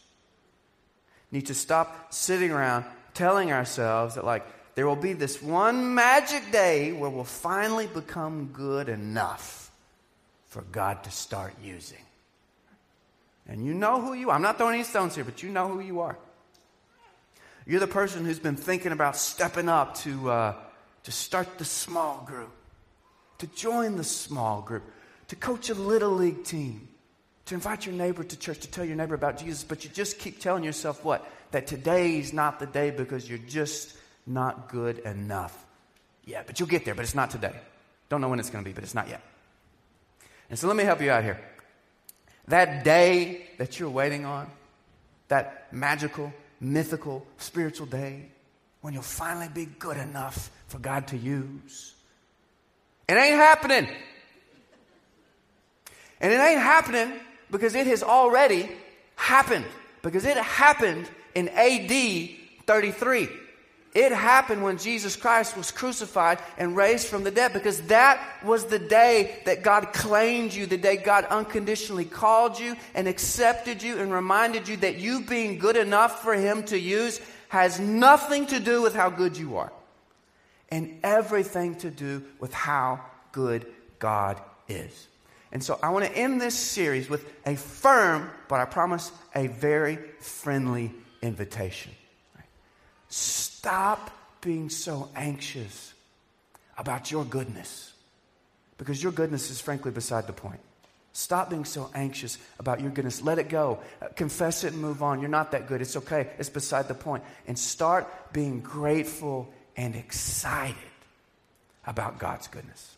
Need 1.33 1.47
to 1.47 1.55
stop 1.55 2.13
sitting 2.13 2.51
around 2.51 2.85
telling 3.15 3.51
ourselves 3.51 4.17
that, 4.17 4.27
like, 4.27 4.45
there 4.75 4.87
will 4.87 4.97
be 4.97 5.15
this 5.15 5.41
one 5.41 5.95
magic 5.95 6.53
day 6.53 6.93
where 6.93 7.09
we'll 7.09 7.25
finally 7.25 7.87
become 7.87 8.51
good 8.53 8.91
enough 8.91 9.71
for 10.49 10.61
God 10.61 11.05
to 11.05 11.11
start 11.11 11.55
using. 11.65 12.05
And 13.47 13.65
you 13.65 13.73
know 13.73 14.03
who 14.03 14.13
you 14.13 14.29
are. 14.29 14.37
I'm 14.37 14.43
not 14.43 14.59
throwing 14.59 14.75
any 14.75 14.85
stones 14.85 15.15
here, 15.15 15.25
but 15.25 15.43
you 15.43 15.49
know 15.49 15.69
who 15.69 15.81
you 15.81 16.01
are. 16.01 16.19
You're 17.69 17.81
the 17.81 17.87
person 17.87 18.25
who's 18.25 18.39
been 18.39 18.57
thinking 18.57 18.93
about 18.93 19.15
stepping 19.15 19.69
up 19.69 19.95
to, 19.99 20.31
uh, 20.31 20.55
to 21.03 21.13
start 21.13 21.59
the 21.59 21.67
small 21.67 22.25
group, 22.27 22.51
to 23.39 23.47
join 23.49 23.97
the 23.97 24.05
small 24.05 24.63
group, 24.63 24.85
to 25.29 25.37
coach 25.37 25.69
a 25.69 25.75
little 25.75 26.13
league 26.13 26.45
team, 26.45 26.89
to 27.45 27.55
invite 27.55 27.85
your 27.85 27.95
neighbor 27.95 28.25
to 28.25 28.39
church, 28.39 28.61
to 28.61 28.71
tell 28.71 28.87
your 28.87 28.97
neighbor 28.97 29.15
about 29.15 29.37
Jesus, 29.37 29.65
but 29.65 29.85
you 29.85 29.91
just 29.91 30.19
keep 30.19 30.41
telling 30.41 30.65
yourself 30.65 31.05
what? 31.05 31.31
That 31.51 31.67
today's 31.67 32.33
not 32.33 32.59
the 32.59 32.65
day 32.65 32.91
because 32.91 33.29
you're 33.29 33.37
just 33.37 33.95
not 34.27 34.71
good 34.71 35.01
enough. 35.01 35.67
Yeah, 36.25 36.45
but 36.47 36.59
you'll 36.59 36.71
get 36.71 36.87
there, 36.87 36.95
but 36.95 37.03
it's 37.03 37.15
not 37.15 37.31
today. 37.31 37.55
Don't 38.09 38.23
know 38.23 38.31
when 38.31 38.41
it's 38.41 38.49
going 38.49 38.65
to 38.65 38.69
be, 38.69 38.73
but 38.73 38.83
it's 38.83 38.95
not 38.95 39.11
yet. 39.11 39.21
And 40.49 40.59
so 40.59 40.69
let 40.69 40.77
me 40.77 40.85
help 40.85 41.03
you 41.03 41.11
out 41.11 41.23
here. 41.23 41.39
That 42.47 42.83
day 42.83 43.47
that 43.59 43.79
you're 43.79 43.91
waiting 43.91 44.25
on, 44.25 44.51
that 45.29 45.71
magical, 45.71 46.33
mythical, 46.61 47.27
spiritual 47.39 47.87
day 47.87 48.27
when 48.81 48.95
you'll 48.95 49.03
finally 49.03 49.49
be 49.53 49.67
good 49.67 49.97
enough 49.97 50.51
for 50.69 50.79
God 50.79 51.09
to 51.09 51.17
use. 51.17 51.95
It 53.09 53.15
ain't 53.15 53.37
happening. 53.37 53.89
And 56.21 56.33
it 56.33 56.37
ain't 56.37 56.61
happening 56.61 57.13
because 57.51 57.75
it 57.75 57.87
has 57.87 58.03
already 58.03 58.71
happened. 59.17 59.65
Because 60.03 60.25
it 60.25 60.37
happened 60.37 61.09
in 61.35 61.49
AD 61.49 62.31
33. 62.67 63.29
It 63.99 64.13
happened 64.13 64.63
when 64.63 64.79
Jesus 64.79 65.17
Christ 65.17 65.57
was 65.57 65.73
crucified 65.73 66.39
and 66.57 66.77
raised 66.77 67.09
from 67.09 67.25
the 67.25 67.33
dead 67.33 67.53
because 67.53 67.83
that 67.89 68.45
was 68.45 68.67
the 68.67 68.79
day 68.79 69.41
that 69.45 69.65
God 69.65 69.93
claimed 69.93 70.55
you, 70.55 70.67
the 70.67 70.79
day 70.79 70.99
God 70.99 71.25
unconditionally 71.25 72.05
called 72.05 72.61
you 72.61 72.77
and 72.95 73.09
accepted 73.09 73.83
you 73.83 73.99
and 73.99 74.13
reminded 74.13 74.69
you 74.69 74.77
that 74.77 74.99
you 74.99 75.23
being 75.23 75.59
good 75.59 75.77
enough 75.77 76.23
for 76.23 76.33
Him 76.33 76.63
to 76.67 76.79
use 76.79 77.21
has 77.49 77.81
nothing 77.81 78.47
to 78.47 78.61
do 78.61 78.83
with 78.83 78.95
how 78.95 79.11
good 79.11 79.37
you 79.37 79.57
are. 79.57 79.73
and 80.71 81.01
everything 81.03 81.75
to 81.77 81.91
do 81.91 82.23
with 82.39 82.53
how 82.53 83.01
good 83.33 83.67
God 83.99 84.41
is. 84.69 85.09
And 85.51 85.65
so 85.65 85.79
I 85.83 85.89
want 85.89 86.05
to 86.05 86.17
end 86.17 86.41
this 86.41 86.55
series 86.55 87.09
with 87.09 87.27
a 87.47 87.57
firm, 87.57 88.31
but 88.49 88.61
I 88.61 88.65
promise 88.67 89.11
a 89.35 89.47
very 89.49 89.97
friendly 90.21 90.93
invitation. 91.23 91.91
Stop 93.09 94.11
being 94.41 94.71
so 94.71 95.09
anxious 95.17 95.93
about 96.77 97.11
your 97.11 97.25
goodness 97.25 97.93
because 98.77 99.03
your 99.03 99.13
goodness 99.13 99.51
is 99.51 99.61
frankly 99.61 99.91
beside 99.91 100.27
the 100.27 100.33
point. 100.33 100.61
Stop 101.13 101.51
being 101.51 101.65
so 101.65 101.91
anxious 101.95 102.39
about 102.61 102.81
your 102.81 102.91
goodness. 102.91 103.21
Let 103.23 103.39
it 103.39 103.49
go. 103.49 103.81
confess 104.15 104.63
it 104.63 104.73
and 104.73 104.81
move 104.81 105.03
on. 105.03 105.21
You're 105.21 105.29
not 105.29 105.51
that 105.51 105.67
good. 105.67 105.81
It's 105.81 105.97
okay. 105.97 106.29
It's 106.39 106.49
beside 106.49 106.87
the 106.87 106.95
point. 106.95 107.25
And 107.49 107.59
start 107.59 108.07
being 108.33 108.61
grateful 108.61 109.53
and 109.77 109.97
excited 109.97 110.77
about 111.87 112.19
God's 112.21 112.47
goodness. 112.47 112.97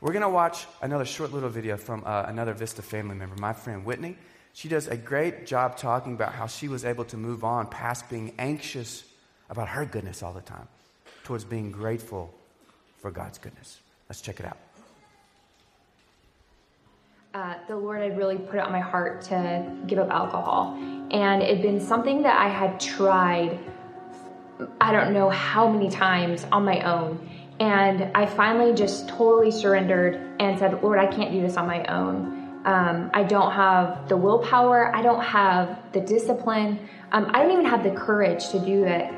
We're 0.00 0.12
going 0.12 0.22
to 0.22 0.28
watch 0.28 0.66
another 0.80 1.04
short 1.04 1.32
little 1.32 1.48
video 1.48 1.76
from 1.76 2.04
uh, 2.06 2.24
another 2.26 2.54
Vista 2.54 2.80
family 2.82 3.16
member, 3.16 3.36
my 3.36 3.52
friend 3.52 3.84
Whitney. 3.84 4.16
She 4.54 4.68
does 4.68 4.86
a 4.86 4.96
great 4.96 5.46
job 5.46 5.76
talking 5.76 6.14
about 6.14 6.32
how 6.32 6.46
she 6.46 6.68
was 6.68 6.84
able 6.84 7.04
to 7.06 7.16
move 7.16 7.42
on 7.42 7.66
past 7.66 8.08
being 8.08 8.32
anxious 8.38 9.02
about 9.50 9.68
her 9.68 9.84
goodness 9.84 10.22
all 10.22 10.32
the 10.32 10.40
time 10.40 10.68
towards 11.24 11.44
being 11.44 11.72
grateful 11.72 12.32
for 12.98 13.10
God's 13.10 13.36
goodness. 13.36 13.80
Let's 14.08 14.20
check 14.20 14.38
it 14.38 14.46
out. 14.46 14.56
Uh, 17.34 17.56
the 17.66 17.76
Lord 17.76 18.00
had 18.00 18.16
really 18.16 18.38
put 18.38 18.54
it 18.54 18.60
on 18.60 18.70
my 18.70 18.78
heart 18.78 19.22
to 19.22 19.72
give 19.88 19.98
up 19.98 20.08
alcohol. 20.10 20.78
And 21.10 21.42
it 21.42 21.48
had 21.48 21.62
been 21.62 21.80
something 21.80 22.22
that 22.22 22.38
I 22.38 22.48
had 22.48 22.78
tried, 22.78 23.58
I 24.80 24.92
don't 24.92 25.12
know 25.12 25.30
how 25.30 25.68
many 25.68 25.90
times 25.90 26.46
on 26.52 26.64
my 26.64 26.80
own. 26.82 27.28
And 27.58 28.08
I 28.14 28.26
finally 28.26 28.72
just 28.72 29.08
totally 29.08 29.50
surrendered 29.50 30.14
and 30.38 30.56
said, 30.56 30.80
Lord, 30.80 31.00
I 31.00 31.08
can't 31.08 31.32
do 31.32 31.40
this 31.40 31.56
on 31.56 31.66
my 31.66 31.84
own. 31.86 32.43
Um, 32.64 33.10
I 33.12 33.22
don't 33.24 33.52
have 33.52 34.08
the 34.08 34.16
willpower. 34.16 34.94
I 34.94 35.02
don't 35.02 35.22
have 35.22 35.78
the 35.92 36.00
discipline. 36.00 36.88
Um, 37.12 37.30
I 37.34 37.42
don't 37.42 37.52
even 37.52 37.66
have 37.66 37.84
the 37.84 37.90
courage 37.90 38.48
to 38.50 38.58
do 38.58 38.84
it. 38.84 39.12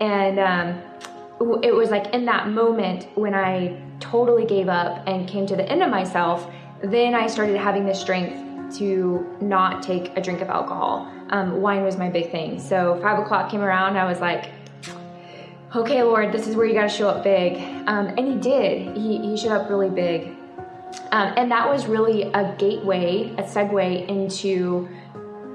And 0.00 0.38
um, 0.38 1.60
it 1.62 1.74
was 1.74 1.90
like 1.90 2.12
in 2.12 2.24
that 2.26 2.48
moment 2.48 3.08
when 3.14 3.34
I 3.34 3.80
totally 4.00 4.44
gave 4.44 4.68
up 4.68 5.02
and 5.06 5.28
came 5.28 5.46
to 5.46 5.56
the 5.56 5.68
end 5.68 5.82
of 5.82 5.90
myself, 5.90 6.50
then 6.82 7.14
I 7.14 7.26
started 7.26 7.56
having 7.56 7.86
the 7.86 7.94
strength 7.94 8.44
to 8.78 9.36
not 9.40 9.82
take 9.82 10.16
a 10.16 10.20
drink 10.20 10.40
of 10.40 10.48
alcohol. 10.48 11.10
Um, 11.30 11.60
wine 11.60 11.82
was 11.84 11.96
my 11.96 12.08
big 12.08 12.30
thing. 12.30 12.60
So 12.60 12.98
five 13.00 13.18
o'clock 13.18 13.50
came 13.50 13.60
around, 13.60 13.96
I 13.96 14.04
was 14.04 14.20
like, 14.20 14.50
okay, 15.74 16.02
Lord, 16.02 16.32
this 16.32 16.46
is 16.46 16.56
where 16.56 16.66
you 16.66 16.74
got 16.74 16.82
to 16.82 16.88
show 16.88 17.08
up 17.08 17.22
big. 17.22 17.58
Um, 17.86 18.08
and 18.08 18.26
he 18.26 18.36
did. 18.36 18.96
He, 18.96 19.18
he 19.18 19.36
showed 19.36 19.52
up 19.52 19.70
really 19.70 19.90
big. 19.90 20.34
Um, 21.10 21.32
and 21.36 21.50
that 21.50 21.68
was 21.68 21.86
really 21.86 22.22
a 22.22 22.54
gateway, 22.58 23.34
a 23.38 23.42
segue 23.42 24.08
into 24.08 24.88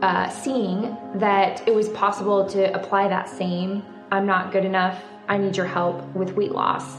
uh, 0.02 0.30
seeing 0.30 0.98
that 1.16 1.68
it 1.68 1.74
was 1.74 1.90
possible 1.90 2.48
to 2.50 2.74
apply 2.74 3.08
that 3.08 3.30
same 3.30 3.84
I'm 4.12 4.28
not 4.28 4.52
good 4.52 4.64
enough, 4.64 5.04
I 5.28 5.40
need 5.40 5.58
your 5.58 5.66
help 5.66 6.06
with 6.14 6.34
weight 6.34 6.52
loss. 6.52 6.98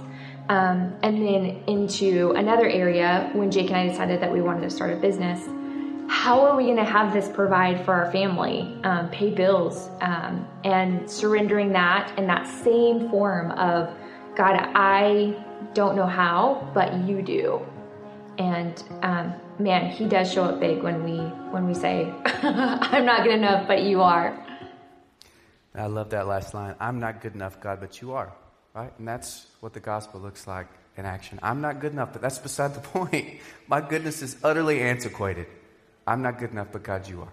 Um, 0.49 0.93
and 1.03 1.25
then 1.25 1.63
into 1.69 2.33
another 2.33 2.69
area 2.69 3.31
when 3.35 3.53
Jake 3.53 3.69
and 3.69 3.77
I 3.77 3.87
decided 3.87 4.21
that 4.21 4.33
we 4.33 4.43
wanted 4.43 4.63
to 4.63 4.71
start 4.71 4.93
a 4.93 4.97
business 4.97 5.49
how 6.09 6.43
are 6.43 6.57
we 6.57 6.65
going 6.65 6.77
to 6.77 6.85
have 6.85 7.13
this 7.13 7.29
provide 7.29 7.85
for 7.85 7.95
our 7.95 8.11
family, 8.13 8.79
um, 8.85 9.09
pay 9.11 9.31
bills, 9.31 9.89
um, 10.01 10.47
and 10.65 11.09
surrendering 11.11 11.73
that 11.73 12.17
in 12.19 12.27
that 12.27 12.47
same 12.47 13.09
form 13.11 13.51
of 13.53 13.95
God, 14.37 14.57
I 14.75 15.37
don't 15.73 15.97
know 15.97 16.07
how, 16.07 16.71
but 16.75 16.95
you 17.05 17.23
do. 17.23 17.65
And 18.39 18.83
um, 19.03 19.35
man, 19.59 19.91
He 19.91 20.07
does 20.07 20.33
show 20.33 20.45
up 20.45 20.61
big 20.61 20.83
when 20.83 21.05
we 21.05 21.19
when 21.53 21.67
we 21.67 21.75
say, 21.75 22.13
"I'm 22.43 23.05
not 23.05 23.25
good 23.25 23.35
enough, 23.35 23.67
but 23.67 23.83
you 23.83 24.03
are." 24.03 24.39
I 25.75 25.87
love 25.87 26.11
that 26.11 26.27
last 26.27 26.55
line. 26.55 26.75
I'm 26.79 27.01
not 27.01 27.21
good 27.21 27.35
enough, 27.35 27.61
God, 27.61 27.81
but 27.81 28.01
you 28.01 28.13
are. 28.13 28.33
Right, 28.75 28.93
and 28.99 29.07
that's 29.07 29.47
what 29.61 29.73
the 29.73 29.81
gospel 29.81 30.21
looks 30.21 30.47
like 30.47 30.67
in 30.97 31.05
action. 31.05 31.39
I'm 31.43 31.61
not 31.61 31.81
good 31.81 31.93
enough, 31.93 32.13
but 32.13 32.23
that's 32.23 32.39
beside 32.39 32.75
the 32.75 32.81
point. 32.95 33.39
My 33.69 33.81
goodness 33.81 34.23
is 34.23 34.37
utterly 34.43 34.81
antiquated. 34.81 35.47
I'm 36.07 36.23
not 36.23 36.39
good 36.39 36.51
enough, 36.51 36.69
but 36.73 36.83
God, 36.83 37.09
you 37.09 37.23
are. 37.23 37.33